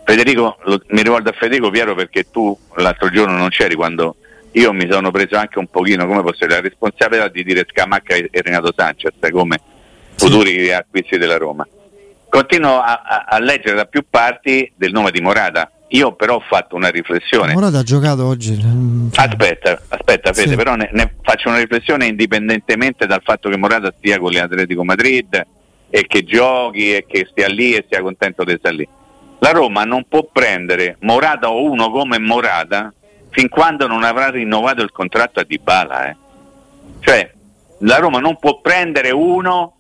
Federico, 0.05 0.59
lo- 0.65 0.83
mi 0.89 1.03
rivolgo 1.03 1.29
a 1.29 1.33
Federico 1.33 1.71
Piero 1.71 1.95
perché 1.95 2.31
tu 2.31 2.57
l'altro 2.77 3.09
giorno 3.11 3.37
non 3.37 3.51
c'eri 3.51 3.75
quando 3.75 4.17
io 4.53 4.73
mi 4.73 4.87
sono 4.91 5.11
preso 5.11 5.37
anche 5.37 5.59
un 5.59 5.67
pochino, 5.69 6.07
come 6.07 6.23
posso 6.23 6.45
dire, 6.45 6.55
la 6.55 6.61
responsabilità 6.61 7.29
di 7.29 7.45
dire 7.45 7.67
Scamacca 7.69 8.15
e 8.15 8.29
e 8.31 8.43
Renato 8.43 8.73
Sanchez 8.77 9.13
come 9.31 9.61
futuri 10.17 10.73
acquisti 10.73 11.17
della 11.19 11.39
Roma. 11.39 11.67
Continuo 12.37 12.81
a, 12.81 13.03
a- 13.05 13.25
a 13.29 13.39
leggere 13.41 13.75
da 13.75 13.85
più 13.85 14.07
parti 14.09 14.73
del 14.75 14.91
nome 14.91 15.11
di 15.11 15.21
Morata. 15.21 15.71
Io 15.89 16.15
però 16.15 16.37
ho 16.37 16.41
fatto 16.49 16.77
una 16.77 16.89
riflessione. 16.89 17.53
Morata 17.53 17.81
ha 17.81 17.83
giocato 17.83 18.25
oggi. 18.25 18.59
mm, 18.59 19.11
cioè, 19.11 19.27
Aspetta, 19.29 19.79
aspetta 19.89 20.33
Fede, 20.33 20.49
Sì. 20.49 20.57
però 20.57 20.75
ne, 20.75 20.89
ne 20.95 21.13
faccio 21.21 21.49
una 21.51 21.59
riflessione 21.59 22.07
indipendentemente 22.07 23.05
dal 23.07 23.21
fatto 23.23 23.51
che 23.51 23.59
Morata 23.59 23.93
stia 23.99 24.19
con 24.19 24.31
l'Atletico 24.33 24.83
Madrid 24.83 25.47
e 25.91 26.07
che 26.07 26.25
giochi 26.25 26.95
e 26.97 27.05
che 27.07 27.27
stia 27.31 27.49
lì 27.49 27.75
e 27.75 27.85
sia 27.87 28.01
contento 28.01 28.45
di 28.45 28.57
stare 28.59 28.77
lì. 28.77 28.89
La 29.41 29.51
Roma 29.51 29.85
non 29.85 30.07
può 30.09 30.27
prendere 30.33 30.97
Morata 31.01 31.51
o 31.51 31.63
uno 31.71 31.91
come 31.91 32.19
Morata 32.19 32.95
fin 33.29 33.51
quando 33.51 33.87
non 33.87 34.05
avrà 34.05 34.31
rinnovato 34.31 34.81
il 34.81 34.91
contratto 34.91 35.39
a 35.41 35.45
Dybala. 35.45 36.09
Eh. 36.09 36.17
Cioè, 37.01 37.31
la 37.81 37.97
Roma 37.99 38.21
non 38.21 38.39
può 38.39 38.59
prendere 38.63 39.11
uno 39.11 39.77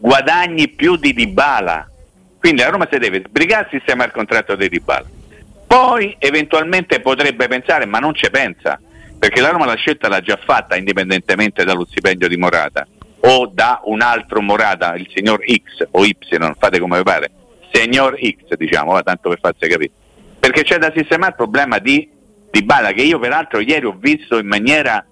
guadagni 0.00 0.68
più 0.68 0.96
di 0.96 1.12
Dybala. 1.12 1.88
Quindi 2.38 2.62
la 2.62 2.70
Roma 2.70 2.88
si 2.90 2.98
deve 2.98 3.22
sbrigare 3.26 3.66
a 3.66 3.68
sistemare 3.70 4.08
il 4.08 4.14
contratto 4.14 4.56
di 4.56 4.68
Dybala. 4.68 5.06
Poi 5.66 6.16
eventualmente 6.18 7.00
potrebbe 7.00 7.46
pensare, 7.46 7.84
ma 7.84 7.98
non 7.98 8.14
ci 8.14 8.28
pensa, 8.30 8.80
perché 9.18 9.40
la 9.40 9.50
Roma 9.50 9.66
la 9.66 9.74
scelta 9.74 10.08
l'ha 10.08 10.20
già 10.20 10.38
fatta 10.42 10.74
indipendentemente 10.74 11.64
dallo 11.64 11.84
stipendio 11.84 12.26
di 12.26 12.36
Morata 12.36 12.86
o 13.20 13.46
da 13.52 13.82
un 13.84 14.00
altro 14.00 14.40
Morata, 14.40 14.94
il 14.96 15.08
signor 15.14 15.44
X 15.44 15.86
o 15.90 16.04
Y, 16.04 16.16
fate 16.58 16.80
come 16.80 17.02
pare, 17.02 17.30
signor 17.70 18.18
X 18.18 18.56
diciamo, 18.56 18.92
va, 18.92 19.02
tanto 19.02 19.28
per 19.28 19.38
farsi 19.38 19.68
capire. 19.68 19.92
Perché 20.40 20.62
c'è 20.62 20.78
da 20.78 20.90
sistemare 20.96 21.32
il 21.32 21.36
problema 21.36 21.78
di 21.78 22.08
Dybala 22.50 22.92
che 22.92 23.02
io 23.02 23.18
peraltro 23.18 23.60
ieri 23.60 23.84
ho 23.84 23.94
visto 23.96 24.38
in 24.38 24.46
maniera, 24.46 25.04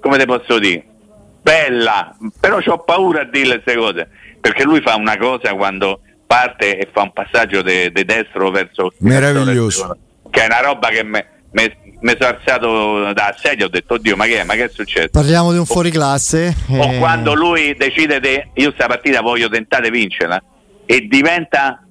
come 0.00 0.18
te 0.18 0.26
posso 0.26 0.58
dire, 0.58 0.84
bella, 1.42 2.14
però 2.38 2.58
ho 2.64 2.78
paura 2.78 3.22
a 3.22 3.24
dire 3.24 3.60
queste 3.60 3.76
cose, 3.76 4.08
perché 4.40 4.64
lui 4.64 4.80
fa 4.80 4.96
una 4.96 5.16
cosa 5.16 5.54
quando 5.54 6.00
parte 6.26 6.78
e 6.78 6.88
fa 6.92 7.02
un 7.02 7.12
passaggio 7.12 7.62
di 7.62 7.90
destro 8.04 8.50
verso 8.50 8.92
Meraviglioso. 8.98 9.96
che 10.30 10.42
è 10.42 10.46
una 10.46 10.60
roba 10.60 10.88
che 10.88 11.02
mi 11.02 11.20
sono 12.18 12.28
alzato 12.28 13.12
da 13.12 13.34
sedia 13.36 13.66
ho 13.66 13.68
detto 13.68 13.94
oddio 13.94 14.14
ma 14.16 14.26
che 14.26 14.40
è, 14.40 14.44
ma 14.44 14.54
che 14.54 14.64
è 14.64 14.70
successo 14.72 15.08
Parliamo 15.10 15.50
di 15.50 15.58
un 15.58 15.66
fuoriclasse. 15.66 16.54
o 16.68 16.92
eh, 16.92 16.98
quando 16.98 17.34
lui 17.34 17.74
decide 17.76 18.20
di 18.20 18.40
io 18.62 18.70
sta 18.72 18.86
partita 18.86 19.20
voglio 19.22 19.48
tentare 19.48 19.90
di 19.90 19.98
vincerla 19.98 20.40
e 20.86 21.06
diventa 21.08 21.84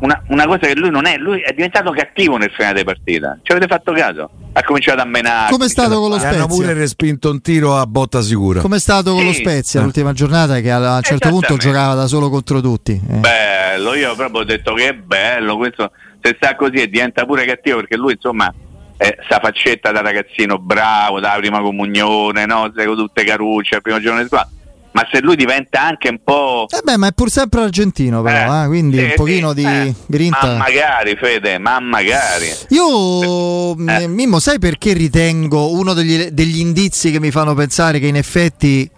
una, 0.00 0.22
una 0.28 0.44
cosa 0.46 0.66
che 0.66 0.74
lui 0.74 0.90
non 0.90 1.06
è, 1.06 1.16
lui 1.16 1.40
è 1.40 1.52
diventato 1.52 1.90
cattivo 1.92 2.36
nel 2.36 2.50
finale 2.50 2.78
di 2.80 2.84
partita. 2.84 3.38
Ci 3.42 3.52
avete 3.52 3.66
fatto 3.66 3.92
caso? 3.92 4.30
Ha 4.52 4.62
cominciato 4.62 5.00
a 5.00 5.04
menare. 5.04 5.50
Come 5.50 5.64
è 5.66 5.68
stato 5.68 5.98
con 6.00 6.10
lo 6.10 6.16
Gli 6.16 6.20
hanno 6.24 6.32
Spezia? 6.32 6.46
pure 6.46 6.72
respinto 6.74 7.30
un 7.30 7.40
tiro 7.40 7.76
a 7.76 7.86
botta 7.86 8.20
sicura. 8.22 8.60
Come 8.60 8.76
è 8.76 8.80
stato 8.80 9.12
con 9.14 9.24
lo 9.24 9.32
Sì. 9.32 9.40
Spezia 9.40 9.80
l'ultima 9.80 10.12
giornata 10.12 10.60
che 10.60 10.70
a 10.70 10.96
un 10.96 11.02
certo 11.02 11.28
punto 11.30 11.56
giocava 11.56 11.94
da 11.94 12.06
solo 12.06 12.28
contro 12.28 12.60
tutti. 12.60 12.92
eh. 13.10 13.14
Bello, 13.16 13.94
io 13.94 14.14
proprio 14.14 14.40
ho 14.40 14.44
detto 14.44 14.74
che 14.74 14.88
è 14.88 14.94
bello, 14.94 15.56
questo 15.56 15.90
se 16.20 16.34
sta 16.36 16.54
così 16.56 16.76
e 16.76 16.88
diventa 16.88 17.24
pure 17.26 17.44
cattivo 17.44 17.76
perché 17.78 17.96
lui 17.96 18.12
insomma 18.12 18.52
è 18.96 19.16
sta 19.24 19.40
faccetta 19.40 19.90
da 19.90 20.00
ragazzino 20.02 20.58
bravo, 20.58 21.18
da 21.20 21.34
prima 21.38 21.60
comunione, 21.60 22.46
no? 22.46 22.70
Tutte 22.72 23.24
carucce 23.24 23.74
al 23.76 23.82
primo 23.82 24.00
giorno 24.00 24.20
di 24.22 24.28
scuola. 24.28 24.48
Ma 24.94 25.04
se 25.10 25.20
lui 25.20 25.34
diventa 25.34 25.82
anche 25.82 26.08
un 26.08 26.20
po'. 26.22 26.66
Eh 26.70 26.80
beh, 26.84 26.96
ma 26.96 27.08
è 27.08 27.12
pur 27.12 27.28
sempre 27.28 27.62
argentino 27.62 28.22
però, 28.22 28.62
eh, 28.62 28.66
quindi 28.68 28.98
sì, 28.98 29.02
un 29.02 29.12
pochino 29.16 29.48
sì, 29.48 29.54
di 29.56 29.64
eh, 29.64 29.94
grinta. 30.06 30.46
Ma 30.46 30.56
magari, 30.56 31.16
Fede, 31.16 31.58
ma 31.58 31.80
magari. 31.80 32.46
Io, 32.68 33.74
mh, 33.74 33.88
Eh. 33.88 34.06
Mimmo, 34.06 34.38
sai 34.38 34.60
perché 34.60 34.92
ritengo 34.92 35.72
uno 35.72 35.94
degli, 35.94 36.26
degli 36.26 36.60
indizi 36.60 37.10
che 37.10 37.18
mi 37.18 37.32
fanno 37.32 37.54
pensare 37.54 37.98
che 37.98 38.06
in 38.06 38.14
effetti 38.16 38.88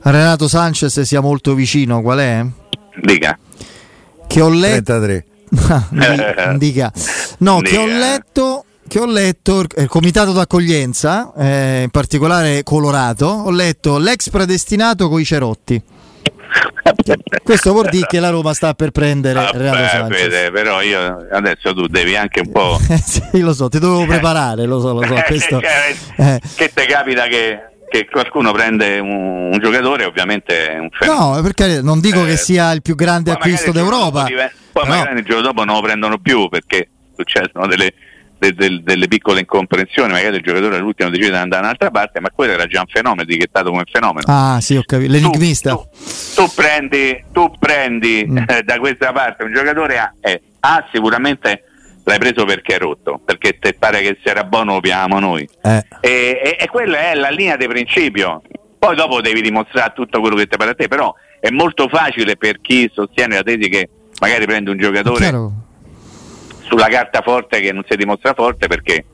Renato 0.00 0.48
Sanchez 0.48 1.00
sia 1.02 1.20
molto 1.20 1.54
vicino? 1.54 2.00
Qual 2.00 2.18
è? 2.18 2.42
Dica. 3.02 3.38
Che 4.26 4.40
ho 4.40 4.48
letto. 4.48 4.84
33. 4.84 5.26
Non 5.90 6.56
dica. 6.58 6.90
No, 7.38 7.60
che 7.60 7.76
ho 7.76 7.84
Dica. 7.84 7.98
letto. 7.98 8.64
Che 8.88 8.98
ho 9.00 9.06
letto 9.06 9.64
il 9.76 9.88
comitato 9.88 10.32
d'accoglienza, 10.32 11.32
eh, 11.36 11.82
in 11.82 11.90
particolare 11.90 12.62
colorato, 12.62 13.26
ho 13.26 13.50
letto 13.50 13.98
l'ex 13.98 14.30
predestinato 14.30 15.08
coi 15.08 15.24
cerotti. 15.24 15.82
Questo 17.42 17.72
vuol 17.72 17.88
dire 17.88 18.06
che 18.06 18.20
la 18.20 18.30
Roma 18.30 18.54
sta 18.54 18.74
per 18.74 18.92
prendere 18.92 19.40
Renato 19.52 19.76
Vabbè, 19.76 19.88
Sanchez. 19.88 20.20
Fede, 20.20 20.50
però 20.52 20.80
io 20.82 21.26
adesso 21.32 21.74
tu 21.74 21.86
devi 21.88 22.16
anche 22.16 22.40
un 22.40 22.52
po'. 22.52 22.78
Eh, 22.88 22.96
sì, 23.04 23.40
lo 23.40 23.52
so, 23.52 23.68
ti 23.68 23.78
dovevo 23.80 24.06
preparare, 24.06 24.64
lo 24.66 24.80
so, 24.80 24.92
lo 24.92 25.02
so. 25.04 25.14
Questo, 25.26 25.60
eh. 25.60 26.40
che 26.54 26.70
te 26.72 26.86
capita 26.86 27.26
che, 27.26 27.58
che 27.90 28.08
qualcuno 28.08 28.52
prende 28.52 28.98
un, 29.00 29.50
un 29.52 29.58
giocatore, 29.60 30.04
ovviamente 30.04 30.70
è 30.70 30.78
un 30.78 30.88
fenomeno. 30.90 31.34
No, 31.36 31.42
perché 31.42 31.82
non 31.82 32.00
dico 32.00 32.22
Eh, 32.24 32.28
che 32.28 32.36
sia 32.36 32.70
il 32.70 32.82
più 32.82 32.94
grande 32.94 33.32
acquisto 33.32 33.72
d'Europa. 33.72 34.22
dopo 34.22 34.34
Poi 34.72 34.82
però- 34.84 34.86
magari 34.86 35.18
il 35.18 35.24
giorno 35.24 35.42
dopo 35.42 35.64
non 35.64 35.74
lo 35.74 35.82
prendono 35.82 36.18
più 36.18 36.48
perché 36.48 36.88
succedono 37.16 37.66
delle, 37.66 37.92
de- 38.38 38.54
del- 38.54 38.82
delle 38.82 39.08
piccole 39.08 39.40
incomprensioni, 39.40 40.12
magari 40.12 40.36
il 40.36 40.42
giocatore 40.42 40.76
all'ultimo 40.76 41.08
decide 41.10 41.30
di 41.30 41.36
andare 41.36 41.62
da 41.62 41.66
un'altra 41.68 41.90
parte, 41.90 42.20
ma 42.20 42.30
quello 42.30 42.52
era 42.52 42.66
già 42.66 42.80
un 42.80 42.86
fenomeno, 42.86 43.22
etichettato 43.22 43.70
come 43.70 43.84
fenomeno. 43.90 44.24
Ah, 44.26 44.60
sì, 44.60 44.76
ho 44.76 44.82
capito. 44.84 45.12
L'enigmista. 45.12 45.70
Tu, 45.70 45.76
tu- 46.34 46.44
tu 46.46 46.54
prendi, 46.54 47.24
tu 47.32 47.50
prendi 47.58 48.26
Mm. 48.28 48.36
eh, 48.48 48.62
da 48.64 48.78
questa 48.78 49.12
parte 49.12 49.44
un 49.44 49.52
giocatore 49.52 49.98
A, 49.98 50.12
eh, 50.20 50.40
A 50.60 50.84
sicuramente 50.92 51.62
l'hai 52.04 52.18
preso 52.18 52.44
perché 52.44 52.76
è 52.76 52.78
rotto, 52.78 53.20
perché 53.24 53.58
te 53.58 53.74
pare 53.74 54.00
che 54.00 54.18
se 54.22 54.30
era 54.30 54.44
buono 54.44 54.74
lo 54.74 54.80
pigliamo 54.80 55.18
noi. 55.18 55.48
Eh. 55.62 55.84
E, 56.00 56.40
e- 56.42 56.56
e 56.60 56.66
quella 56.68 57.10
è 57.10 57.14
la 57.14 57.30
linea 57.30 57.56
di 57.56 57.66
principio. 57.66 58.42
Poi 58.78 58.94
dopo 58.94 59.20
devi 59.20 59.40
dimostrare 59.40 59.92
tutto 59.94 60.20
quello 60.20 60.36
che 60.36 60.46
ti 60.46 60.56
pare 60.56 60.70
a 60.70 60.74
te, 60.74 60.86
però 60.88 61.12
è 61.40 61.50
molto 61.50 61.88
facile 61.88 62.36
per 62.36 62.60
chi 62.60 62.88
sostiene 62.92 63.36
la 63.36 63.42
tesi 63.42 63.68
che 63.68 63.88
magari 64.20 64.44
prende 64.46 64.70
un 64.70 64.78
giocatore. 64.78 65.26
Sulla 66.68 66.88
carta 66.88 67.20
forte 67.22 67.60
che 67.60 67.72
non 67.72 67.84
si 67.88 67.96
dimostra 67.96 68.34
forte 68.34 68.66
perché 68.66 69.04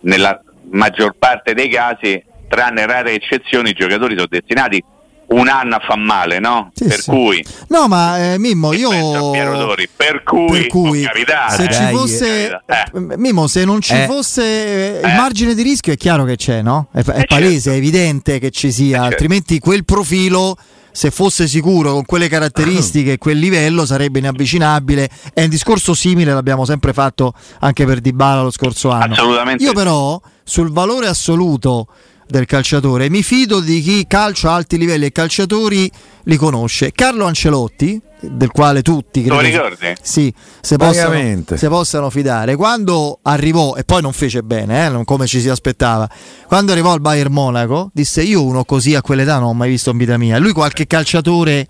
nella 0.00 0.40
maggior 0.70 1.14
parte 1.18 1.54
dei 1.54 1.68
casi, 1.68 2.22
tranne 2.48 2.86
rare 2.86 3.12
eccezioni, 3.12 3.70
i 3.70 3.74
giocatori 3.74 4.14
sono 4.14 4.26
destinati 4.28 4.82
un 5.26 5.48
anno 5.48 5.76
a 5.76 5.80
fa 5.80 5.96
male, 5.96 6.38
no? 6.38 6.70
Sì, 6.74 6.84
per 6.84 7.00
sì. 7.00 7.10
cui 7.10 7.44
No, 7.68 7.88
ma 7.88 8.34
eh, 8.34 8.38
Mimmo, 8.38 8.74
io. 8.74 8.90
Dori, 8.90 9.88
per 9.94 10.22
cui, 10.22 10.46
per 10.50 10.66
cui, 10.66 11.02
capitare, 11.02 11.56
se 11.56 11.64
eh. 11.64 11.72
ci 11.72 11.80
Dai, 11.82 11.94
fosse, 11.94 12.50
eh. 12.66 12.84
eh, 12.92 13.16
Mimmo, 13.16 13.46
se 13.46 13.64
non 13.64 13.80
ci 13.80 13.94
Eh. 13.94 14.04
fosse 14.06 14.42
eh, 14.44 14.98
il 14.98 15.04
Eh. 15.12 15.16
margine 15.16 15.54
di 15.54 15.62
rischio, 15.62 15.94
è 15.94 15.96
chiaro 15.96 16.24
che 16.24 16.36
c'è, 16.36 16.60
no? 16.60 16.88
È, 16.92 16.98
è 17.02 17.20
Eh, 17.20 17.24
palese, 17.24 17.54
certo. 17.54 17.70
è 17.70 17.76
evidente 17.76 18.38
che 18.38 18.50
ci 18.50 18.70
sia, 18.70 18.98
certo. 18.98 19.10
altrimenti 19.12 19.58
quel 19.58 19.84
profilo. 19.84 20.56
Se 20.96 21.10
fosse 21.10 21.48
sicuro 21.48 21.90
con 21.90 22.04
quelle 22.04 22.28
caratteristiche 22.28 23.12
e 23.12 23.18
quel 23.18 23.36
livello 23.36 23.84
sarebbe 23.84 24.20
inavvicinabile. 24.20 25.10
È 25.32 25.42
un 25.42 25.48
discorso 25.48 25.92
simile, 25.92 26.32
l'abbiamo 26.32 26.64
sempre 26.64 26.92
fatto 26.92 27.34
anche 27.58 27.84
per 27.84 27.98
Dybala 27.98 28.42
lo 28.42 28.52
scorso 28.52 28.90
anno. 28.90 29.14
Assolutamente 29.14 29.64
Io 29.64 29.72
però 29.72 30.20
sul 30.44 30.70
valore 30.70 31.08
assoluto 31.08 31.88
del 32.26 32.46
calciatore 32.46 33.10
mi 33.10 33.22
fido 33.22 33.60
di 33.60 33.80
chi 33.80 34.06
calcio 34.06 34.48
a 34.48 34.54
alti 34.54 34.78
livelli 34.78 35.06
e 35.06 35.12
calciatori 35.12 35.90
li 36.24 36.36
conosce. 36.36 36.92
Carlo 36.92 37.26
Ancelotti, 37.26 38.00
del 38.20 38.50
quale 38.50 38.80
tutti 38.82 39.26
Lo 39.26 39.36
credo- 39.36 39.66
ricordi? 39.68 39.94
sì, 40.00 40.32
se 40.60 40.76
possano, 40.76 41.42
se 41.54 41.68
possano 41.68 42.08
fidare. 42.10 42.56
Quando 42.56 43.18
arrivò, 43.22 43.74
e 43.74 43.84
poi 43.84 44.00
non 44.00 44.12
fece 44.12 44.42
bene, 44.42 44.86
eh, 44.86 44.88
non 44.88 45.04
come 45.04 45.26
ci 45.26 45.40
si 45.40 45.48
aspettava, 45.50 46.08
quando 46.46 46.72
arrivò 46.72 46.92
al 46.92 47.00
Bayern 47.00 47.32
Monaco, 47.32 47.90
disse 47.92 48.22
io 48.22 48.42
uno 48.42 48.64
così 48.64 48.94
a 48.94 49.02
quell'età 49.02 49.38
non 49.38 49.48
ho 49.48 49.52
mai 49.54 49.68
visto 49.68 49.90
in 49.90 49.98
vita 49.98 50.16
mia. 50.16 50.38
Lui 50.38 50.52
qualche 50.52 50.86
calciatore 50.86 51.66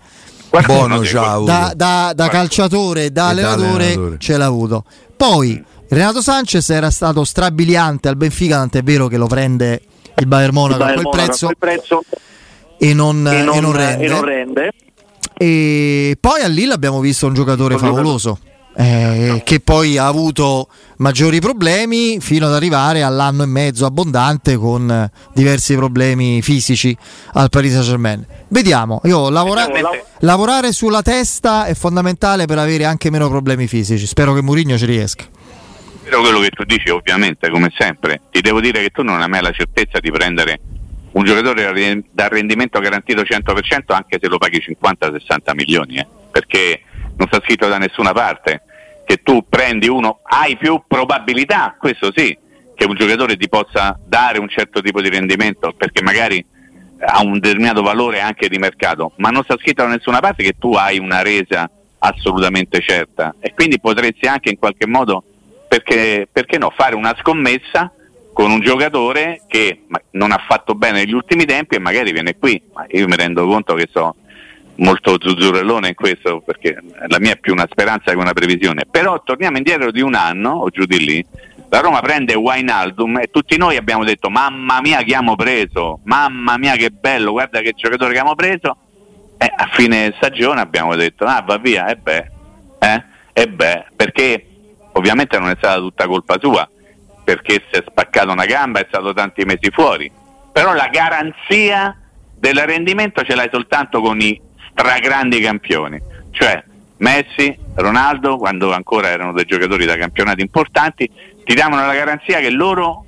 c'ha 0.49 1.31
avuto. 1.33 1.51
da, 1.51 1.73
da- 1.75 2.13
da 2.15 2.29
calciatore 2.29 3.11
da 3.11 3.31
E 3.31 3.35
da 3.35 3.49
allenatore, 3.51 3.83
allenatore. 3.85 4.15
ce 4.19 4.37
l'ha 4.37 4.45
avuto. 4.45 4.85
Poi 5.17 5.61
Renato 5.89 6.21
Sanchez 6.21 6.69
era 6.69 6.89
stato 6.89 7.23
strabiliante 7.25 8.07
al 8.07 8.15
Benfica, 8.15 8.57
tant'è 8.57 8.81
vero 8.81 9.07
che 9.07 9.17
lo 9.17 9.27
prende 9.27 9.81
il 10.17 10.27
Bayern 10.27 10.53
Monaco 10.53 10.81
a 10.83 10.85
Bayern 10.85 11.01
quel 11.03 11.13
Monaco 11.13 11.25
prezzo 11.25 11.45
a 11.45 11.53
quel 11.55 11.57
prezzo 11.57 12.03
e 12.77 12.93
non, 12.93 13.27
e, 13.27 13.43
non, 13.43 13.55
e 13.55 13.59
non 13.59 13.71
rende. 13.71 14.05
e 14.05 14.07
non 14.07 14.23
rende. 14.23 14.71
E 15.37 16.17
poi 16.19 16.41
a 16.41 16.47
Lille 16.47 16.73
abbiamo 16.73 16.99
visto 16.99 17.27
un 17.27 17.33
giocatore 17.33 17.77
favoloso. 17.77 18.39
eh, 18.77 19.41
che 19.45 19.59
poi 19.61 19.97
ha 19.97 20.05
avuto 20.07 20.67
maggiori 20.97 21.39
problemi 21.39 22.19
fino 22.19 22.45
ad 22.45 22.53
arrivare 22.53 23.03
all'anno 23.03 23.43
e 23.43 23.45
mezzo 23.45 23.85
abbondante 23.85 24.57
con 24.57 25.09
diversi 25.33 25.75
problemi 25.75 26.41
fisici 26.41 26.95
al 27.33 27.49
Paris 27.49 27.71
Saint 27.71 27.85
Germain. 27.85 28.25
Vediamo, 28.49 29.01
io 29.05 29.29
lavora- 29.29 29.67
lavorare 30.19 30.71
sulla 30.73 31.01
testa 31.01 31.65
è 31.65 31.73
fondamentale 31.73 32.45
per 32.45 32.57
avere 32.57 32.85
anche 32.85 33.09
meno 33.09 33.29
problemi 33.29 33.67
fisici. 33.67 34.05
Spero 34.05 34.33
che 34.33 34.41
Mourinho 34.41 34.77
ci 34.77 34.85
riesca. 34.85 35.23
Però 36.05 36.21
quello 36.21 36.39
che 36.39 36.51
tu 36.51 36.63
dici, 36.63 36.89
ovviamente, 36.89 37.49
come 37.49 37.73
sempre, 37.75 38.21
ti 38.29 38.39
devo 38.39 38.61
dire 38.61 38.79
che 38.81 38.91
tu 38.91 39.01
non 39.01 39.21
hai 39.21 39.27
mai 39.27 39.41
la 39.41 39.51
certezza 39.51 39.99
di 39.99 40.11
prendere 40.11 40.59
un 41.13 41.23
giocatore 41.23 41.63
da 41.63 41.71
re- 41.71 42.03
da 42.11 42.27
rendimento 42.27 42.79
garantito 42.79 43.21
100% 43.21 43.93
anche 43.93 44.19
se 44.21 44.27
lo 44.27 44.37
paghi 44.37 44.59
50-60 44.59 45.55
milioni, 45.55 45.97
eh, 45.97 46.07
perché 46.31 46.81
non 47.17 47.27
sta 47.27 47.41
scritto 47.43 47.67
da 47.67 47.79
nessuna 47.79 48.11
parte. 48.11 48.61
Che 49.03 49.21
tu 49.23 49.45
prendi 49.47 49.87
uno, 49.87 50.19
hai 50.23 50.57
più 50.57 50.83
probabilità, 50.87 51.75
questo 51.79 52.11
sì, 52.15 52.37
che 52.75 52.85
un 52.85 52.95
giocatore 52.95 53.35
ti 53.35 53.49
possa 53.49 53.99
dare 54.05 54.39
un 54.39 54.49
certo 54.49 54.81
tipo 54.81 55.01
di 55.01 55.09
rendimento, 55.09 55.73
perché 55.75 56.03
magari 56.03 56.43
ha 56.99 57.21
un 57.23 57.39
determinato 57.39 57.81
valore 57.81 58.19
anche 58.19 58.47
di 58.47 58.57
mercato, 58.57 59.13
ma 59.17 59.29
non 59.29 59.43
sta 59.43 59.57
scritto 59.57 59.83
da 59.83 59.89
nessuna 59.89 60.19
parte 60.19 60.43
che 60.43 60.55
tu 60.57 60.73
hai 60.73 60.99
una 60.99 61.21
resa 61.21 61.69
assolutamente 61.99 62.81
certa. 62.81 63.33
E 63.39 63.53
quindi 63.53 63.79
potresti 63.79 64.27
anche 64.27 64.49
in 64.49 64.57
qualche 64.57 64.85
modo, 64.85 65.23
perché, 65.75 66.27
perché 66.31 66.57
no, 66.57 66.71
fare 66.73 66.95
una 66.95 67.13
scommessa 67.19 67.91
con 68.31 68.49
un 68.49 68.61
giocatore 68.61 69.41
che 69.47 69.81
non 70.11 70.31
ha 70.31 70.41
fatto 70.45 70.73
bene 70.73 70.99
negli 70.99 71.13
ultimi 71.13 71.45
tempi 71.45 71.75
e 71.75 71.79
magari 71.79 72.13
viene 72.13 72.37
qui, 72.37 72.61
ma 72.73 72.85
io 72.89 73.07
mi 73.07 73.15
rendo 73.15 73.45
conto 73.45 73.73
che 73.75 73.89
so 73.91 74.15
molto 74.77 75.17
zuzzurellone 75.19 75.89
in 75.89 75.95
questo 75.95 76.41
perché 76.41 76.77
la 77.07 77.17
mia 77.19 77.31
è 77.31 77.37
più 77.37 77.53
una 77.53 77.67
speranza 77.69 78.11
che 78.11 78.17
una 78.17 78.33
previsione, 78.33 78.85
però 78.89 79.21
torniamo 79.23 79.57
indietro 79.57 79.91
di 79.91 80.01
un 80.01 80.15
anno 80.15 80.51
o 80.51 80.69
giù 80.69 80.85
di 80.85 80.99
lì, 80.99 81.25
la 81.69 81.79
Roma 81.79 81.99
prende 81.99 82.35
Wijnaldum 82.35 83.19
e 83.19 83.29
tutti 83.29 83.57
noi 83.57 83.75
abbiamo 83.75 84.05
detto 84.05 84.29
mamma 84.29 84.79
mia 84.81 84.97
che 84.97 85.03
abbiamo 85.03 85.35
preso, 85.35 85.99
mamma 86.03 86.57
mia 86.57 86.75
che 86.75 86.89
bello, 86.89 87.31
guarda 87.31 87.59
che 87.59 87.73
giocatore 87.75 88.13
che 88.13 88.19
abbiamo 88.19 88.35
preso. 88.35 88.77
E 89.37 89.51
a 89.53 89.69
fine 89.73 90.13
stagione 90.15 90.61
abbiamo 90.61 90.95
detto 90.95 91.25
ah 91.25 91.41
va 91.41 91.57
via, 91.57 91.87
e 91.87 91.97
beh, 91.97 92.31
eh? 92.79 93.03
e 93.33 93.47
beh, 93.49 93.85
perché 93.93 94.54
ovviamente 94.95 95.37
non 95.37 95.49
è 95.49 95.55
stata 95.57 95.79
tutta 95.79 96.07
colpa 96.07 96.37
sua, 96.39 96.67
perché 97.23 97.63
si 97.71 97.79
è 97.79 97.83
spaccato 97.85 98.31
una 98.31 98.45
gamba, 98.45 98.79
è 98.79 98.85
stato 98.87 99.13
tanti 99.13 99.43
mesi 99.45 99.69
fuori, 99.71 100.11
però 100.51 100.73
la 100.73 100.87
garanzia 100.87 101.97
del 102.37 102.57
rendimento 102.65 103.23
ce 103.23 103.35
l'hai 103.35 103.49
soltanto 103.51 104.01
con 104.01 104.19
i 104.19 104.39
stragrandi 104.71 105.39
campioni, 105.39 106.01
cioè 106.31 106.63
Messi, 106.97 107.57
Ronaldo, 107.75 108.37
quando 108.37 108.71
ancora 108.73 109.09
erano 109.09 109.33
dei 109.33 109.45
giocatori 109.45 109.85
da 109.85 109.97
campionati 109.97 110.41
importanti, 110.41 111.09
ti 111.43 111.53
davano 111.53 111.85
la 111.85 111.93
garanzia 111.93 112.39
che 112.39 112.49
loro, 112.49 113.05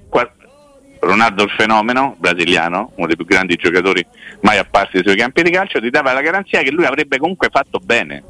Ronaldo 1.00 1.43
il 1.43 1.52
fenomeno 1.52 2.15
brasiliano, 2.17 2.91
uno 2.95 3.08
dei 3.08 3.15
più 3.15 3.26
grandi 3.26 3.56
giocatori 3.56 4.06
mai 4.41 4.58
apparsi 4.58 5.02
sui 5.04 5.15
campi 5.15 5.43
di 5.43 5.52
calcio, 5.52 5.80
ti 5.80 5.89
dava 5.89 6.12
la 6.12 6.21
garanzia 6.21 6.62
che 6.63 6.71
lui 6.71 6.86
avrebbe 6.86 7.17
comunque 7.17 7.50
fatto 7.50 7.80
bene. 7.80 8.23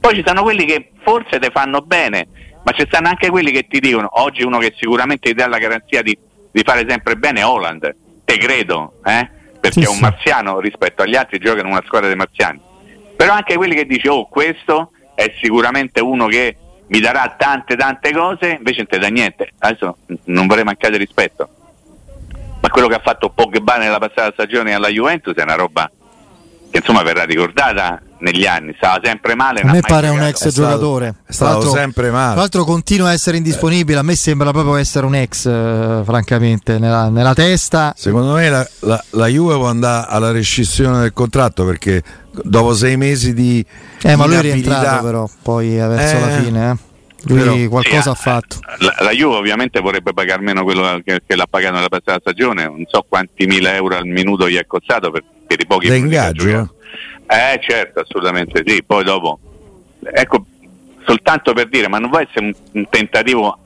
Poi 0.00 0.14
ci 0.14 0.22
sono 0.24 0.42
quelli 0.42 0.64
che 0.64 0.90
forse 1.02 1.38
te 1.38 1.50
fanno 1.50 1.80
bene, 1.82 2.26
ma 2.64 2.72
ci 2.72 2.84
stanno 2.86 3.08
anche 3.08 3.30
quelli 3.30 3.52
che 3.52 3.66
ti 3.68 3.78
dicono, 3.78 4.08
oggi 4.20 4.42
uno 4.42 4.58
che 4.58 4.74
sicuramente 4.76 5.28
ti 5.28 5.34
dà 5.34 5.46
la 5.46 5.58
garanzia 5.58 6.02
di, 6.02 6.16
di 6.50 6.62
fare 6.64 6.84
sempre 6.88 7.16
bene 7.16 7.40
è 7.40 7.46
Holland, 7.46 7.94
te 8.24 8.38
credo, 8.38 8.94
eh? 9.04 9.28
perché 9.60 9.82
Sì, 9.82 9.86
è 9.86 9.88
un 9.88 9.98
marziano 10.00 10.60
rispetto 10.60 11.02
agli 11.02 11.14
altri, 11.14 11.38
gioca 11.38 11.60
in 11.60 11.66
una 11.66 11.82
squadra 11.84 12.08
dei 12.08 12.16
marziani. 12.16 12.60
Però 13.16 13.32
anche 13.32 13.56
quelli 13.56 13.74
che 13.74 13.86
dici, 13.86 14.08
oh 14.08 14.26
questo 14.26 14.90
è 15.14 15.32
sicuramente 15.40 16.00
uno 16.00 16.26
che 16.26 16.56
mi 16.86 17.00
darà 17.00 17.34
tante 17.38 17.76
tante 17.76 18.12
cose, 18.12 18.56
invece 18.58 18.78
non 18.78 18.86
ti 18.88 18.98
dà 18.98 19.08
niente. 19.08 19.52
Adesso 19.58 19.96
non 20.24 20.46
vorrei 20.46 20.64
mancare 20.64 20.98
di 20.98 21.04
rispetto. 21.04 21.48
Ma 22.60 22.68
quello 22.68 22.88
che 22.88 22.94
ha 22.94 23.00
fatto 23.00 23.30
Pogba 23.30 23.76
nella 23.76 23.98
passata 23.98 24.32
stagione 24.32 24.74
alla 24.74 24.88
Juventus 24.88 25.34
è 25.34 25.42
una 25.42 25.54
roba 25.54 25.90
che 26.74 26.80
insomma 26.80 27.02
verrà 27.04 27.22
ricordata 27.22 28.00
negli 28.18 28.46
anni, 28.46 28.74
stava 28.76 28.98
sempre 29.00 29.36
male. 29.36 29.60
A 29.60 29.70
me 29.70 29.80
pare 29.80 30.08
un 30.08 30.20
ex 30.22 30.46
È 30.46 30.50
stato- 30.50 30.66
giocatore. 30.70 31.14
è 31.24 31.32
stato 31.32 31.50
Tra 31.52 31.60
l'altro- 31.60 31.70
sempre 31.80 32.10
male. 32.10 32.32
Tra 32.32 32.40
l'altro 32.40 32.64
continua 32.64 33.08
a 33.10 33.12
essere 33.12 33.36
indisponibile. 33.36 33.98
A 34.00 34.02
me 34.02 34.16
sembra 34.16 34.50
proprio 34.50 34.74
essere 34.74 35.06
un 35.06 35.14
ex, 35.14 35.46
eh, 35.46 36.00
francamente, 36.04 36.78
nella, 36.80 37.08
nella 37.10 37.32
testa. 37.32 37.92
Secondo 37.96 38.32
me 38.32 38.48
la, 38.48 38.68
la- 38.80 39.04
la 39.10 39.26
Juve 39.28 39.54
può 39.54 39.68
andare 39.68 40.06
alla 40.08 40.32
rescissione 40.32 40.98
del 40.98 41.12
contratto 41.12 41.64
perché 41.64 42.02
dopo 42.42 42.74
sei 42.74 42.96
mesi 42.96 43.34
di 43.34 43.64
Eh, 44.02 44.16
ma 44.16 44.26
lui 44.26 44.34
è 44.34 44.40
rientrato 44.40 45.04
però, 45.04 45.28
poi 45.42 45.68
verso 45.76 46.16
Eh, 46.16 46.20
la 46.20 46.28
fine. 46.42 46.70
eh. 46.70 46.76
Lui 47.26 47.38
però- 47.38 47.68
qualcosa 47.68 48.00
Sì, 48.02 48.08
ha 48.08 48.12
eh, 48.12 48.14
fatto. 48.14 48.58
La, 48.78 48.94
la 49.00 49.10
Juve 49.10 49.36
ovviamente 49.36 49.80
vorrebbe 49.80 50.12
pagare 50.12 50.42
meno 50.42 50.62
quello 50.62 51.00
che, 51.04 51.22
che 51.26 51.36
l'ha 51.36 51.46
pagato 51.48 51.74
nella 51.74 51.88
passata 51.88 52.20
stagione, 52.20 52.64
non 52.64 52.84
so 52.88 53.04
quanti 53.08 53.46
mila 53.46 53.74
euro 53.74 53.96
al 53.96 54.06
minuto 54.06 54.48
gli 54.48 54.56
è 54.56 54.66
costato 54.66 55.10
per, 55.10 55.22
per 55.46 55.60
i 55.60 55.66
pochi 55.66 55.94
ingaggio? 55.94 56.74
Eh 57.26 57.60
certo, 57.66 58.00
assolutamente 58.00 58.62
sì, 58.66 58.82
poi 58.84 59.02
dopo, 59.02 59.38
ecco, 60.02 60.44
soltanto 61.06 61.52
per 61.52 61.68
dire, 61.68 61.88
ma 61.88 61.98
non 61.98 62.10
può 62.10 62.18
essere 62.18 62.44
un, 62.46 62.54
un 62.72 62.88
tentativo 62.88 63.58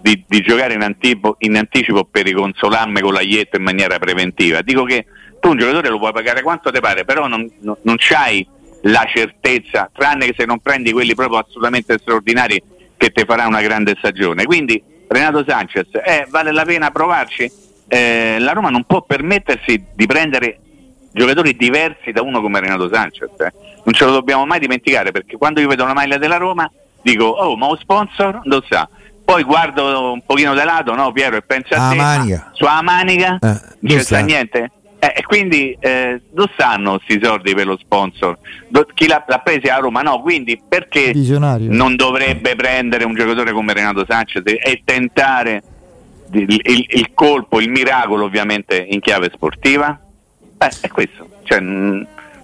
di, 0.00 0.22
di 0.26 0.40
giocare 0.42 0.74
in, 0.74 0.82
antipo- 0.82 1.36
in 1.38 1.56
anticipo 1.56 2.04
per 2.04 2.24
riconsolarmi 2.24 3.00
con 3.00 3.12
l'aglietto 3.12 3.56
in 3.56 3.62
maniera 3.62 3.98
preventiva. 3.98 4.60
Dico 4.62 4.84
che 4.84 5.06
tu 5.40 5.48
un 5.50 5.58
giocatore 5.58 5.88
lo 5.88 5.98
puoi 5.98 6.12
pagare 6.12 6.42
quanto 6.42 6.70
ti 6.70 6.80
pare, 6.80 7.04
però 7.04 7.26
non, 7.26 7.50
non, 7.60 7.76
non 7.82 7.96
c'hai 7.98 8.46
la 8.82 9.04
certezza, 9.12 9.90
tranne 9.92 10.26
che 10.26 10.34
se 10.36 10.44
non 10.44 10.60
prendi 10.60 10.92
quelli 10.92 11.14
proprio 11.14 11.38
assolutamente 11.38 11.98
straordinari 11.98 12.62
che 12.96 13.10
ti 13.10 13.24
farà 13.26 13.46
una 13.46 13.60
grande 13.62 13.94
stagione. 13.98 14.44
Quindi 14.44 14.82
Renato 15.08 15.44
Sanchez, 15.46 15.88
eh, 16.04 16.26
vale 16.30 16.52
la 16.52 16.64
pena 16.64 16.90
provarci? 16.90 17.50
Eh, 17.88 18.38
la 18.40 18.52
Roma 18.52 18.70
non 18.70 18.84
può 18.84 19.02
permettersi 19.02 19.84
di 19.94 20.06
prendere 20.06 20.58
giocatori 21.12 21.56
diversi 21.56 22.10
da 22.12 22.22
uno 22.22 22.40
come 22.40 22.60
Renato 22.60 22.90
Sanchez. 22.92 23.30
eh. 23.38 23.52
Non 23.84 23.94
ce 23.94 24.04
lo 24.04 24.10
dobbiamo 24.12 24.44
mai 24.44 24.58
dimenticare 24.58 25.12
perché 25.12 25.36
quando 25.36 25.60
io 25.60 25.68
vedo 25.68 25.84
una 25.84 25.92
maglia 25.94 26.18
della 26.18 26.36
Roma 26.36 26.70
dico, 27.02 27.24
oh, 27.24 27.56
ma 27.56 27.66
un 27.68 27.76
sponsor? 27.78 28.40
Non 28.44 28.62
sa. 28.68 28.88
Poi 29.24 29.42
guardo 29.44 30.12
un 30.12 30.22
pochino 30.24 30.54
da 30.54 30.64
lato, 30.64 30.94
no 30.94 31.10
Piero, 31.12 31.36
e 31.36 31.42
penso 31.42 31.74
a 31.74 31.86
Ah, 31.86 31.90
te, 31.90 31.96
ma 31.96 32.02
manica. 32.16 32.50
sulla 32.52 32.82
manica 32.82 33.38
Eh, 33.40 33.46
non 33.80 33.96
c'è 33.96 34.02
sta 34.02 34.18
Eh, 35.06 35.12
e 35.18 35.22
quindi 35.24 35.76
eh, 35.78 36.20
dove 36.32 36.50
stanno 36.54 36.98
questi 36.98 37.24
soldi 37.24 37.54
per 37.54 37.66
lo 37.66 37.76
sponsor? 37.80 38.38
Do- 38.68 38.86
chi 38.92 39.06
l'ha, 39.06 39.24
l'ha 39.28 39.38
presi 39.38 39.68
a 39.68 39.76
Roma? 39.76 40.00
No, 40.02 40.20
quindi 40.20 40.60
perché 40.66 41.12
Visionario. 41.12 41.68
non 41.70 41.94
dovrebbe 41.94 42.56
prendere 42.56 43.04
un 43.04 43.14
giocatore 43.14 43.52
come 43.52 43.72
Renato 43.72 44.04
Sanchez 44.08 44.42
e, 44.46 44.82
tentare 44.84 45.62
il, 46.32 46.42
il- 46.48 46.86
il 46.88 47.10
colpo, 47.14 47.60
il 47.60 47.70
miracolo 47.70 48.24
ovviamente 48.24 48.84
in 48.88 48.98
chiave 49.00 49.30
sportiva? 49.32 49.96
Eh, 50.58 50.70
è 50.80 50.88
questo, 50.88 51.28
cioè, 51.44 51.60
mm, 51.60 52.02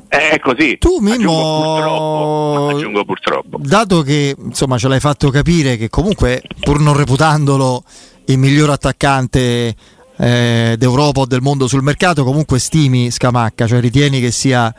è 0.09 0.39
così. 0.41 0.77
Tu, 0.79 0.99
Mimmo, 1.01 2.69
aggiungo 2.69 3.05
purtroppo. 3.05 3.59
dato 3.61 4.03
che 4.03 4.37
insomma 4.39 4.77
ce 4.79 4.89
l'hai 4.89 5.01
fatto 5.01 5.31
capire 5.31 5.77
che 5.77 5.89
comunque, 5.89 6.43
pur 6.61 6.79
non 6.81 6.97
reputandolo 6.97 7.83
il 8.27 8.39
miglior 8.39 8.71
attaccante 8.71 9.75
eh, 10.17 10.75
d'Europa 10.79 11.21
o 11.21 11.27
del 11.27 11.41
mondo 11.41 11.67
sul 11.69 11.83
mercato, 11.83 12.25
comunque 12.25 12.59
stimi 12.59 13.11
Scamacca, 13.11 13.67
cioè 13.67 13.81
ritieni 13.81 14.21
che 14.21 14.31
sia 14.31 14.73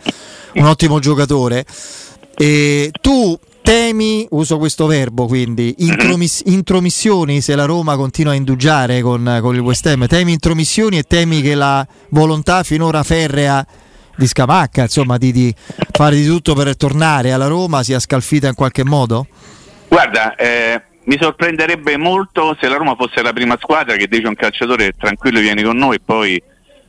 un 0.55 0.65
ottimo 0.65 0.99
giocatore. 0.99 1.65
E 2.35 2.91
tu 2.99 3.37
temi, 3.61 4.27
uso 4.31 4.57
questo 4.57 4.85
verbo 4.87 5.25
quindi, 5.25 5.75
intromiss- 5.79 6.43
intromissioni 6.45 7.41
se 7.41 7.55
la 7.55 7.65
Roma 7.65 7.95
continua 7.95 8.33
a 8.33 8.35
indugiare 8.35 9.01
con, 9.01 9.39
con 9.41 9.55
il 9.55 9.61
West 9.61 9.85
Ham, 9.87 10.05
temi 10.07 10.33
intromissioni 10.33 10.97
e 10.97 11.03
temi 11.03 11.41
che 11.41 11.55
la 11.55 11.85
volontà 12.09 12.63
finora 12.63 13.03
ferrea 13.03 13.65
di 14.15 14.27
Scamacca, 14.27 14.83
insomma 14.83 15.17
di, 15.17 15.31
di 15.31 15.55
fare 15.91 16.15
di 16.15 16.25
tutto 16.25 16.53
per 16.53 16.75
tornare 16.75 17.31
alla 17.31 17.47
Roma 17.47 17.83
sia 17.83 17.99
scalfita 17.99 18.47
in 18.47 18.55
qualche 18.55 18.83
modo? 18.83 19.27
Guarda, 19.87 20.35
eh, 20.35 20.81
mi 21.05 21.17
sorprenderebbe 21.19 21.97
molto 21.97 22.55
se 22.59 22.67
la 22.67 22.77
Roma 22.77 22.95
fosse 22.95 23.21
la 23.21 23.33
prima 23.33 23.57
squadra 23.59 23.95
che 23.95 24.07
dice 24.07 24.25
a 24.25 24.29
un 24.29 24.35
calciatore 24.35 24.93
tranquillo 24.97 25.39
vieni 25.39 25.63
con 25.63 25.75
noi 25.75 25.95
e 25.95 26.01
poi 26.03 26.41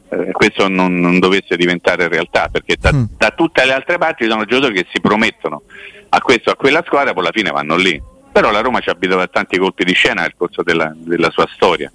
eh, 0.09 0.31
questo 0.33 0.69
non, 0.69 0.95
non, 0.95 1.19
dovesse 1.19 1.57
diventare 1.57 2.09
realtà 2.09 2.49
perché 2.51 2.77
da, 2.79 2.93
mm. 2.93 3.05
da, 3.17 3.31
tutte 3.31 3.65
le 3.65 3.73
altre 3.73 3.99
parti 3.99 4.25
ci 4.25 4.31
sono 4.31 4.45
giocatori 4.45 4.75
che 4.83 4.87
si 4.93 5.01
promettono. 5.01 5.63
A 6.11 6.21
questo 6.21 6.51
a 6.51 6.55
quella 6.55 6.83
squadra 6.87 7.13
poi 7.13 7.23
alla 7.23 7.33
fine 7.33 7.51
vanno 7.51 7.77
lì. 7.77 8.01
Però 8.31 8.51
la 8.51 8.61
Roma 8.61 8.81
ci 8.81 8.89
ha 8.89 8.93
abituato 8.93 9.23
a 9.23 9.29
tanti 9.29 9.59
colpi 9.59 9.85
di 9.85 9.93
scena 9.93 10.23
nel 10.23 10.35
corso 10.37 10.63
della, 10.63 10.93
della, 10.95 11.31
sua 11.31 11.49
storia 11.53 11.91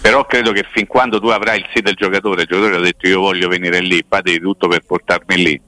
però 0.00 0.24
credo 0.24 0.52
che 0.52 0.64
fin 0.70 0.86
quando 0.86 1.20
tu 1.20 1.28
avrai 1.28 1.58
il 1.60 1.66
sì 1.74 1.82
del 1.82 1.94
giocatore 1.94 2.42
il 2.42 2.48
giocatore 2.48 2.76
ha 2.76 2.80
detto 2.80 3.06
io 3.06 3.20
voglio 3.20 3.48
venire 3.48 3.80
lì 3.80 4.04
fate 4.08 4.32
di 4.32 4.40
tutto 4.40 4.68
per 4.68 4.80
portarmi 4.86 5.36
lì. 5.36 5.60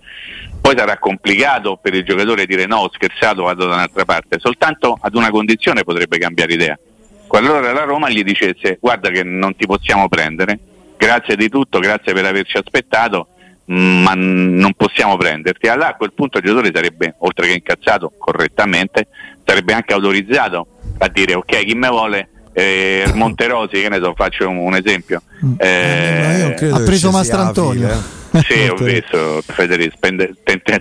Poi 0.61 0.77
sarà 0.77 0.97
complicato 0.99 1.77
per 1.83 1.95
il 1.95 2.05
giocatore 2.05 2.47
dire 2.47 2.66
no 2.66 2.79
ho 2.79 2.90
scherzato 2.92 3.42
vado 3.42 3.66
da 3.66 3.75
un'altra 3.75 4.05
parte. 4.05 4.38
Soltanto 4.38 4.97
ad 5.01 5.14
una 5.14 5.31
condizione 5.31 5.83
potrebbe 5.83 6.18
cambiare 6.18 6.53
idea. 6.53 6.79
Qualora 7.27 7.73
la 7.73 7.85
Roma 7.85 8.09
gli 8.11 8.23
dicesse 8.23 8.79
guarda 8.81 9.11
che 9.11 9.23
non 9.23 9.55
ti 9.57 9.66
possiamo 9.66 10.09
prendere 10.09 10.59
grazie 10.97 11.35
di 11.35 11.49
tutto, 11.49 11.81
grazie 11.81 12.12
per 12.12 12.25
averci 12.25 12.57
aspettato, 12.57 13.27
ma 13.64 14.12
non 14.14 14.73
possiamo 14.77 15.16
prenderti. 15.16 15.66
Allora 15.66 15.88
a 15.88 15.95
quel 15.95 16.12
punto 16.12 16.38
il 16.38 16.45
giocatore 16.45 16.71
sarebbe, 16.73 17.16
oltre 17.18 17.49
che 17.49 17.55
incazzato 17.55 18.12
correttamente, 18.16 19.09
sarebbe 19.45 19.73
anche 19.73 19.92
autorizzato 19.92 20.66
a 20.99 21.09
dire 21.09 21.35
ok 21.35 21.64
chi 21.64 21.75
me 21.75 21.88
vuole 21.88 22.29
eh, 22.53 23.11
Monterosi, 23.15 23.81
che 23.81 23.88
ne 23.88 23.99
so, 24.03 24.15
faccio 24.15 24.49
un, 24.49 24.59
un 24.59 24.75
esempio. 24.75 25.23
Mm. 25.45 25.55
Eh, 25.57 26.57
ha 26.71 26.81
preso 26.81 27.11
Mastrantonio. 27.11 27.88
Eh. 27.88 28.21
Sì, 28.41 28.69
ho 28.69 28.75
visto 28.83 29.43
Federico, 29.47 29.97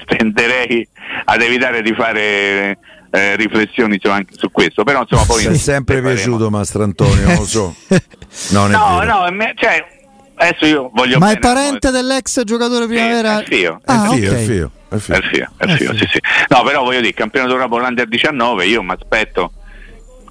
tenderei 0.05 0.87
ad 1.25 1.41
evitare 1.41 1.81
di 1.81 1.93
fare 1.93 2.77
eh, 3.11 3.35
riflessioni 3.35 3.99
su, 4.01 4.09
anche 4.09 4.33
su 4.37 4.49
questo, 4.51 4.83
però 4.83 5.01
insomma 5.01 5.25
poi... 5.25 5.47
Mi 5.47 5.55
è 5.55 5.57
sempre 5.57 6.01
piaciuto 6.01 6.49
Mastrantonio, 6.49 7.25
non 7.25 7.35
lo 7.35 7.45
so. 7.45 7.75
no, 8.51 8.67
no, 8.67 9.01
cioè, 9.55 9.85
adesso 10.35 10.65
io 10.65 10.89
voglio 10.93 11.19
Ma 11.19 11.31
è 11.31 11.39
parente 11.39 11.89
come... 11.89 12.01
dell'ex 12.01 12.43
giocatore 12.43 12.87
primavera? 12.87 13.37
Sì, 13.37 13.43
è 13.43 13.47
fio. 13.47 13.81
Ah, 13.85 14.05
è, 14.05 14.15
fio, 14.15 14.29
okay. 14.29 14.41
è 14.41 14.45
fio, 14.45 14.71
è 14.89 14.97
fio. 14.97 15.15
È 15.15 15.21
fio, 15.21 15.51
è 15.57 15.67
fio, 15.75 15.95
sì, 15.97 16.07
sì. 16.09 16.19
No, 16.47 16.63
però 16.63 16.83
voglio 16.83 17.01
dire, 17.01 17.13
campionato 17.13 17.53
d'Europa 17.53 17.85
Under 17.85 18.07
19, 18.07 18.65
io 18.65 18.81
mi 18.81 18.91
aspetto, 18.91 19.51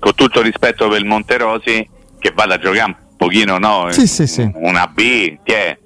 con 0.00 0.14
tutto 0.14 0.42
rispetto 0.42 0.88
per 0.88 0.98
il 0.98 1.06
Monterosi, 1.06 1.88
che 2.18 2.32
vada 2.34 2.54
a 2.54 2.58
giocare 2.58 2.84
un 2.84 2.96
pochino, 3.16 3.58
no? 3.58 3.90
Sì, 3.90 4.08
sì, 4.08 4.26
sì. 4.26 4.50
Una 4.54 4.88
B, 4.88 5.38
tiè, 5.44 5.78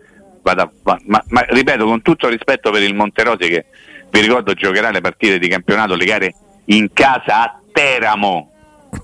vada, 0.42 0.70
ma, 0.84 0.98
ma, 1.06 1.22
ma, 1.28 1.40
ripeto, 1.42 1.84
con 1.84 2.00
tutto 2.00 2.28
rispetto 2.28 2.70
per 2.70 2.82
il 2.82 2.94
Monterosi, 2.94 3.48
che 3.48 3.66
vi 4.10 4.20
ricordo 4.20 4.54
giocherà 4.54 4.90
le 4.90 5.02
partite 5.02 5.38
di 5.38 5.48
campionato, 5.48 5.94
le 5.94 6.04
gare 6.06 6.34
in 6.66 6.88
casa 6.94 7.42
a 7.42 7.58
Teramo 7.70 8.48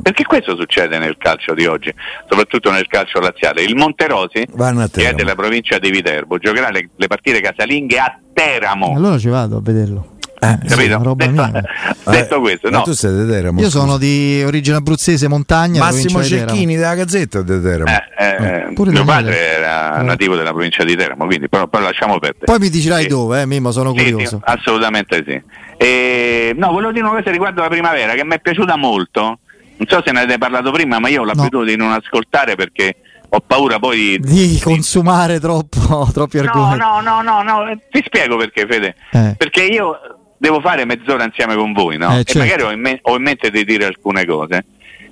perché 0.00 0.24
questo 0.24 0.56
succede 0.56 0.98
nel 0.98 1.16
calcio 1.18 1.54
di 1.54 1.66
oggi, 1.66 1.92
soprattutto 2.28 2.70
nel 2.70 2.86
calcio 2.86 3.18
laziale. 3.20 3.62
Il 3.62 3.74
Monterosi, 3.74 4.46
che 4.92 5.08
è 5.08 5.12
della 5.14 5.34
provincia 5.34 5.78
di 5.78 5.90
Viterbo, 5.90 6.38
giocherà 6.38 6.70
le, 6.70 6.90
le 6.94 7.06
partite 7.06 7.40
casalinghe 7.40 7.98
a 7.98 8.18
Teramo. 8.32 8.94
Allora 8.94 9.18
ci 9.18 9.28
vado 9.28 9.56
a 9.56 9.60
vederlo. 9.60 10.18
Eh, 10.42 10.58
capito? 10.66 11.14
Detto, 11.14 11.50
detto 12.10 12.36
eh, 12.36 12.40
questo, 12.40 12.70
no. 12.70 12.82
tu 12.82 12.92
sei 12.92 13.14
di 13.14 13.30
Teramo. 13.30 13.60
Io 13.60 13.68
sono 13.68 13.98
di 13.98 14.42
origine 14.44 14.76
abruzzese, 14.76 15.28
montagna. 15.28 15.80
Massimo 15.80 16.22
Cecchini 16.22 16.76
della 16.76 16.94
Gazzetta 16.94 17.42
di 17.42 17.60
Teramo. 17.60 17.90
Eh, 17.90 18.04
eh, 18.18 18.74
eh 18.74 18.90
mio 18.90 19.04
padre 19.04 19.36
era 19.38 20.00
eh. 20.00 20.02
nativo 20.02 20.36
della 20.36 20.50
provincia 20.50 20.82
di 20.82 20.96
Teramo, 20.96 21.26
quindi 21.26 21.48
però, 21.48 21.66
però 21.66 21.84
lasciamo 21.84 22.18
perdere. 22.18 22.46
Poi 22.46 22.58
mi 22.58 22.70
dicerai 22.70 23.02
sì. 23.02 23.08
dove, 23.08 23.42
eh, 23.42 23.46
Mimmo, 23.46 23.70
sono 23.70 23.92
curioso. 23.92 24.40
Sì, 24.42 24.50
assolutamente 24.50 25.24
sì. 25.26 25.42
E, 25.76 26.54
no, 26.56 26.72
volevo 26.72 26.92
dire 26.92 27.04
una 27.04 27.18
cosa 27.18 27.30
riguardo 27.30 27.60
la 27.60 27.68
primavera 27.68 28.14
che 28.14 28.24
mi 28.24 28.34
è 28.34 28.40
piaciuta 28.40 28.76
molto 28.76 29.40
non 29.80 29.88
so 29.88 30.02
se 30.04 30.12
ne 30.12 30.20
avete 30.20 30.36
parlato 30.36 30.70
prima, 30.72 30.98
ma 30.98 31.08
io 31.08 31.22
ho 31.22 31.24
l'abitudine 31.24 31.58
no. 31.58 31.64
di 31.64 31.76
non 31.76 31.92
ascoltare 31.92 32.54
perché 32.54 32.96
ho 33.30 33.40
paura 33.40 33.78
poi 33.78 34.18
di 34.20 34.60
consumare 34.62 35.40
troppo, 35.40 36.06
troppi 36.12 36.38
argomenti. 36.38 36.78
No, 36.78 37.00
no, 37.00 37.22
no, 37.22 37.42
no, 37.42 37.64
no, 37.64 37.78
ti 37.90 38.02
spiego 38.04 38.36
perché, 38.36 38.66
Fede. 38.66 38.94
Eh. 39.10 39.34
Perché 39.38 39.64
io 39.64 39.98
devo 40.40 40.60
fare 40.60 40.86
mezz'ora 40.86 41.24
insieme 41.24 41.54
con 41.54 41.74
voi, 41.74 41.98
no? 41.98 42.18
Eh, 42.18 42.24
certo. 42.24 42.38
E 42.38 42.40
magari 42.40 42.62
ho 42.62 42.70
in, 42.70 42.80
me- 42.80 42.98
ho 43.02 43.14
in 43.14 43.22
mente 43.22 43.50
di 43.50 43.62
dire 43.62 43.84
alcune 43.84 44.24
cose. 44.24 44.64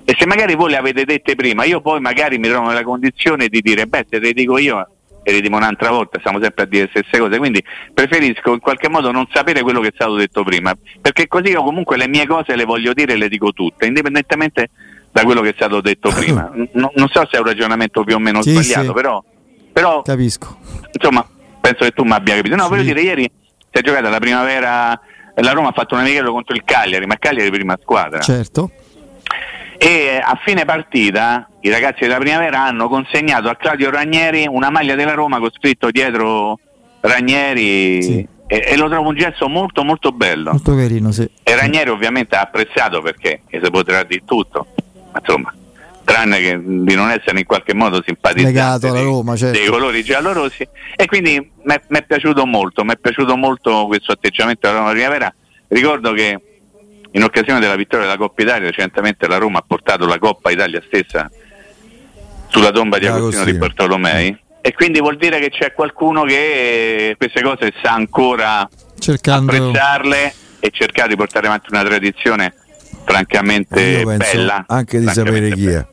E 0.03 0.15
se 0.17 0.25
magari 0.25 0.55
voi 0.55 0.71
le 0.71 0.77
avete 0.77 1.05
dette 1.05 1.35
prima, 1.35 1.65
io 1.65 1.81
poi 1.81 1.99
magari 1.99 2.39
mi 2.39 2.47
trovo 2.47 2.69
nella 2.69 2.81
condizione 2.81 3.47
di 3.47 3.61
dire, 3.61 3.85
beh, 3.85 4.07
se 4.09 4.17
le 4.17 4.33
dico 4.33 4.57
io, 4.57 4.87
e 5.21 5.31
ridimo 5.31 5.57
un'altra 5.57 5.91
volta, 5.91 6.17
stiamo 6.17 6.41
sempre 6.41 6.63
a 6.63 6.65
dire 6.65 6.83
le 6.83 6.89
stesse 6.89 7.19
cose, 7.19 7.37
quindi 7.37 7.63
preferisco 7.93 8.53
in 8.53 8.59
qualche 8.59 8.89
modo 8.89 9.11
non 9.11 9.27
sapere 9.31 9.61
quello 9.61 9.81
che 9.81 9.89
è 9.89 9.91
stato 9.93 10.15
detto 10.15 10.43
prima, 10.43 10.75
perché 10.99 11.27
così 11.27 11.49
io 11.49 11.61
comunque 11.61 11.95
le 11.95 12.07
mie 12.07 12.25
cose 12.25 12.55
le 12.55 12.65
voglio 12.65 12.93
dire 12.93 13.13
e 13.13 13.17
le 13.17 13.29
dico 13.29 13.53
tutte, 13.53 13.85
indipendentemente 13.85 14.71
da 15.11 15.21
quello 15.23 15.41
che 15.41 15.49
è 15.49 15.53
stato 15.55 15.79
detto 15.79 16.09
prima. 16.09 16.49
No, 16.73 16.91
non 16.95 17.07
so 17.09 17.27
se 17.29 17.37
è 17.37 17.39
un 17.39 17.45
ragionamento 17.45 18.03
più 18.03 18.15
o 18.15 18.19
meno 18.19 18.41
sì, 18.41 18.49
sbagliato, 18.49 18.87
sì. 18.87 18.93
Però, 18.93 19.23
però, 19.71 20.01
Capisco. 20.01 20.57
Insomma, 20.91 21.23
penso 21.61 21.83
che 21.83 21.91
tu 21.91 22.03
mi 22.03 22.13
abbia 22.13 22.35
capito. 22.35 22.55
No, 22.55 22.63
sì. 22.63 22.69
voglio 22.69 22.83
dire, 22.83 23.01
ieri 23.01 23.31
si 23.71 23.79
è 23.79 23.81
giocata 23.81 24.09
la 24.09 24.19
primavera, 24.19 24.99
la 25.41 25.51
Roma 25.51 25.69
ha 25.69 25.73
fatto 25.73 25.95
un 25.95 26.01
amichevole 26.01 26.31
contro 26.31 26.55
il 26.55 26.63
Cagliari, 26.63 27.05
ma 27.05 27.17
Cagliari 27.17 27.49
prima 27.49 27.77
squadra. 27.81 28.19
Certo 28.19 28.71
e 29.81 30.19
a 30.21 30.37
fine 30.43 30.65
partita 30.65 31.47
i 31.61 31.69
ragazzi 31.69 32.01
della 32.01 32.17
primavera 32.17 32.65
hanno 32.65 32.89
consegnato 32.89 33.47
a 33.47 33.55
Claudio 33.55 33.89
Ranieri 33.89 34.45
una 34.45 34.69
maglia 34.69 34.93
della 34.93 35.13
Roma 35.13 35.39
con 35.39 35.49
scritto 35.51 35.89
dietro 35.89 36.59
Ranieri 36.99 38.03
sì. 38.03 38.27
e, 38.45 38.65
e, 38.67 38.75
lo 38.75 38.89
trovo 38.89 39.07
un 39.07 39.15
gesto 39.15 39.47
molto 39.47 39.85
molto 39.85 40.11
bello 40.11 40.51
molto 40.51 40.75
carino 40.75 41.13
sì. 41.13 41.29
e 41.41 41.55
Ranieri 41.55 41.91
ovviamente 41.91 42.35
ha 42.35 42.41
apprezzato 42.41 43.01
perché 43.01 43.43
si 43.49 43.59
potrà 43.71 44.03
dire 44.03 44.23
tutto 44.25 44.67
insomma 45.17 45.53
tranne 46.09 46.39
che 46.39 46.59
di 46.59 46.95
non 46.95 47.11
essere 47.11 47.39
in 47.39 47.45
qualche 47.45 47.75
modo 47.75 48.01
simpatizzato 48.03 48.87
alla 48.87 49.01
Roma, 49.01 49.35
certo. 49.35 49.59
dei 49.59 49.67
colori 49.67 50.03
giallorossi. 50.03 50.67
E 50.95 51.05
quindi 51.05 51.51
mi 51.63 51.75
è 51.97 52.03
piaciuto 52.03 52.45
molto 52.47 52.83
mi 52.83 52.93
è 52.93 52.97
piaciuto 52.97 53.35
molto 53.35 53.85
questo 53.85 54.13
atteggiamento 54.13 54.67
della 54.67 54.79
Roma 54.79 54.91
Primavera. 54.91 55.33
Ricordo 55.67 56.13
che 56.13 56.39
in 57.11 57.23
occasione 57.23 57.59
della 57.59 57.75
vittoria 57.75 58.05
della 58.05 58.17
Coppa 58.17 58.41
Italia 58.41 58.67
recentemente 58.67 59.27
la 59.27 59.37
Roma 59.37 59.59
ha 59.59 59.63
portato 59.65 60.07
la 60.07 60.17
Coppa 60.17 60.49
Italia 60.49 60.81
stessa 60.85 61.29
sulla 62.47 62.71
tomba 62.71 62.97
di 62.97 63.05
Agostino 63.05 63.45
di 63.45 63.53
Bartolomei. 63.53 64.37
E 64.61 64.73
quindi 64.73 64.99
vuol 64.99 65.17
dire 65.17 65.39
che 65.39 65.49
c'è 65.49 65.73
qualcuno 65.73 66.23
che 66.23 67.15
queste 67.17 67.41
cose 67.41 67.71
sa 67.81 67.93
ancora 67.93 68.67
Cercando... 68.97 69.51
apprezzarle 69.51 70.33
e 70.59 70.69
cercare 70.71 71.09
di 71.09 71.15
portare 71.15 71.47
avanti 71.47 71.67
una 71.71 71.83
tradizione 71.83 72.53
francamente 73.05 74.03
bella 74.03 74.65
anche 74.67 74.99
di 74.99 75.07
sapere 75.07 75.51
chi 75.51 75.67
è 75.67 75.85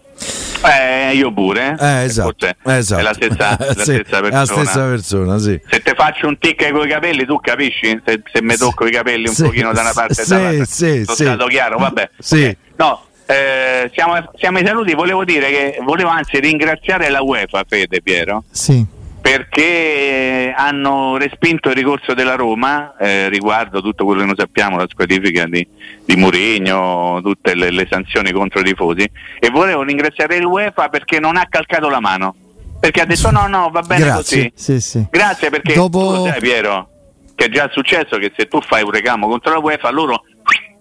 eh, 0.65 1.15
io 1.15 1.33
pure. 1.33 1.77
Eh, 1.79 2.05
esatto, 2.05 2.47
esatto. 2.65 3.01
È 3.01 3.05
la 3.05 3.13
stessa, 3.13 3.57
la 3.59 3.75
sì, 3.75 3.83
stessa 3.83 4.21
persona. 4.21 4.39
la 4.39 4.45
stessa 4.45 4.85
persona 4.87 5.39
sì. 5.39 5.61
Se 5.69 5.83
ti 5.83 5.93
faccio 5.95 6.27
un 6.27 6.39
tic 6.39 6.71
con 6.71 6.87
i 6.87 6.89
capelli, 6.89 7.25
tu 7.27 7.39
capisci? 7.41 8.01
Se, 8.05 8.23
se 8.33 8.43
mi 8.43 8.57
tocco 8.57 8.87
i 8.87 8.91
capelli 8.91 9.29
un 9.29 9.35
pochino 9.35 9.73
da 9.73 9.81
una 9.81 9.93
parte 9.93 10.23
e 10.23 10.27
dall'altra. 10.27 10.65
Sì, 10.65 11.05
Sono 11.05 11.17
stato 11.17 11.47
chiaro? 11.47 11.79
Vabbè. 11.79 12.11
Okay. 12.19 12.57
No, 12.77 13.05
eh, 13.27 13.91
siamo, 13.95 14.31
siamo 14.37 14.59
ai 14.59 14.67
saluti. 14.67 14.95
Volevo 14.95 15.25
dire 15.25 15.49
che 15.49 15.79
volevo 15.83 16.11
anzi 16.11 16.39
ringraziare 16.41 17.09
la 17.09 17.23
UEFA, 17.23 17.65
Fede 17.67 18.01
Piero. 18.03 18.45
Sì 18.51 18.95
perché 19.27 20.55
hanno 20.57 21.17
respinto 21.17 21.71
il 21.71 21.75
ricorso 21.75 22.15
della 22.15 22.37
Roma 22.37 22.95
eh, 22.97 23.29
riguardo 23.29 23.83
tutto 23.83 24.05
quello 24.05 24.21
che 24.21 24.27
noi 24.27 24.37
sappiamo, 24.39 24.77
la 24.77 24.87
squalifica 24.89 25.47
di, 25.47 25.67
di 26.05 26.15
Murigno, 26.15 27.21
tutte 27.25 27.57
le, 27.57 27.73
le, 27.73 27.89
sanzioni 27.91 28.31
contro 28.31 28.61
i 28.61 28.63
tifosi 28.63 29.05
e 29.41 29.51
volevo 29.51 29.83
ringraziare 29.83 30.39
l'UEFA 30.39 30.89
perché 30.91 31.19
non 31.19 31.37
ha 31.37 31.45
calcato 31.49 31.89
la 31.89 31.99
mano, 31.99 32.37
perché 32.79 33.01
ha 33.01 33.05
detto 33.05 33.33
no 33.33 33.49
no 33.49 33.69
va 33.73 33.83
bene 33.83 34.05
Grazie. 34.05 34.53
così. 34.53 34.53
Sì, 34.55 34.81
sì. 34.81 35.07
Grazie 35.11 35.51
perché 35.51 35.75
Dopo... 35.75 35.99
tu 35.99 36.27
sai 36.27 36.39
Piero, 36.39 36.89
che 37.35 37.47
è 37.47 37.49
già 37.49 37.69
successo 37.73 38.19
che 38.19 38.33
se 38.37 38.47
tu 38.47 38.61
fai 38.61 38.85
un 38.85 38.93
reclamo 38.93 39.27
contro 39.27 39.55
la 39.55 39.59
UEFA 39.59 39.91
loro 39.91 40.23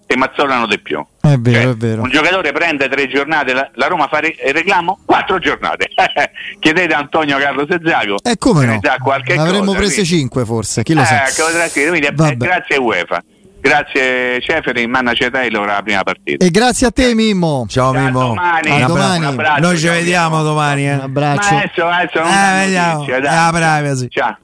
e 0.06 0.16
mazzolano 0.16 0.68
di 0.68 0.80
più. 0.80 1.04
È 1.26 1.38
vero, 1.38 1.62
cioè, 1.62 1.72
è 1.72 1.76
vero. 1.76 2.02
Un 2.04 2.10
giocatore 2.10 2.52
prende 2.52 2.88
tre 2.88 3.08
giornate, 3.08 3.54
la, 3.54 3.70
la 3.74 3.88
Roma 3.88 4.08
fa 4.08 4.20
il 4.20 4.36
reclamo 4.54 5.00
quattro 5.06 5.40
giornate. 5.40 5.90
Chiedete 6.60 6.94
a 6.94 7.00
Antonio 7.00 7.38
Carlo 7.38 7.66
Sezzago. 7.70 8.18
E 8.24 8.32
eh, 8.32 8.38
come 8.38 8.66
no? 8.66 8.80
Avremmo 9.38 9.66
cosa, 9.66 9.78
prese 9.78 10.04
cinque 10.04 10.46
forse, 10.46 10.84
chi 10.84 10.94
lo 10.94 11.02
eh, 11.02 11.06
sa. 11.06 11.24
Quindi, 11.74 12.38
grazie 12.38 12.78
UEFA. 12.78 13.24
Grazie 13.60 14.40
Ceferi, 14.42 14.86
Mannace 14.86 15.32
Taylor 15.32 15.66
la 15.66 15.82
prima 15.82 16.04
partita. 16.04 16.46
E 16.46 16.52
grazie 16.52 16.86
a 16.86 16.92
te 16.92 17.16
Mimmo. 17.16 17.66
Ciao 17.68 17.92
Ciao, 17.94 18.04
Mimmo. 18.04 18.28
domani. 18.28 18.84
A 18.84 18.86
domani. 18.86 19.18
Un 19.18 19.26
abbraccio, 19.26 19.62
Noi 19.62 19.78
ci 19.80 19.88
vediamo 19.88 20.36
Mimmo. 20.38 20.48
domani. 20.50 20.88
Eh. 20.88 20.94
Un 20.94 21.00
abbraccio. 21.00 21.54
Ma 21.54 21.62
adesso, 21.62 21.88
adesso 21.88 22.20
non 22.20 22.32
Eh, 22.32 22.64
vediamo. 22.66 22.94
notizie, 23.00 23.18
Eh, 23.18 23.22
dai. 23.22 23.52
privacy. 23.52 24.08
Ciao. 24.10 24.38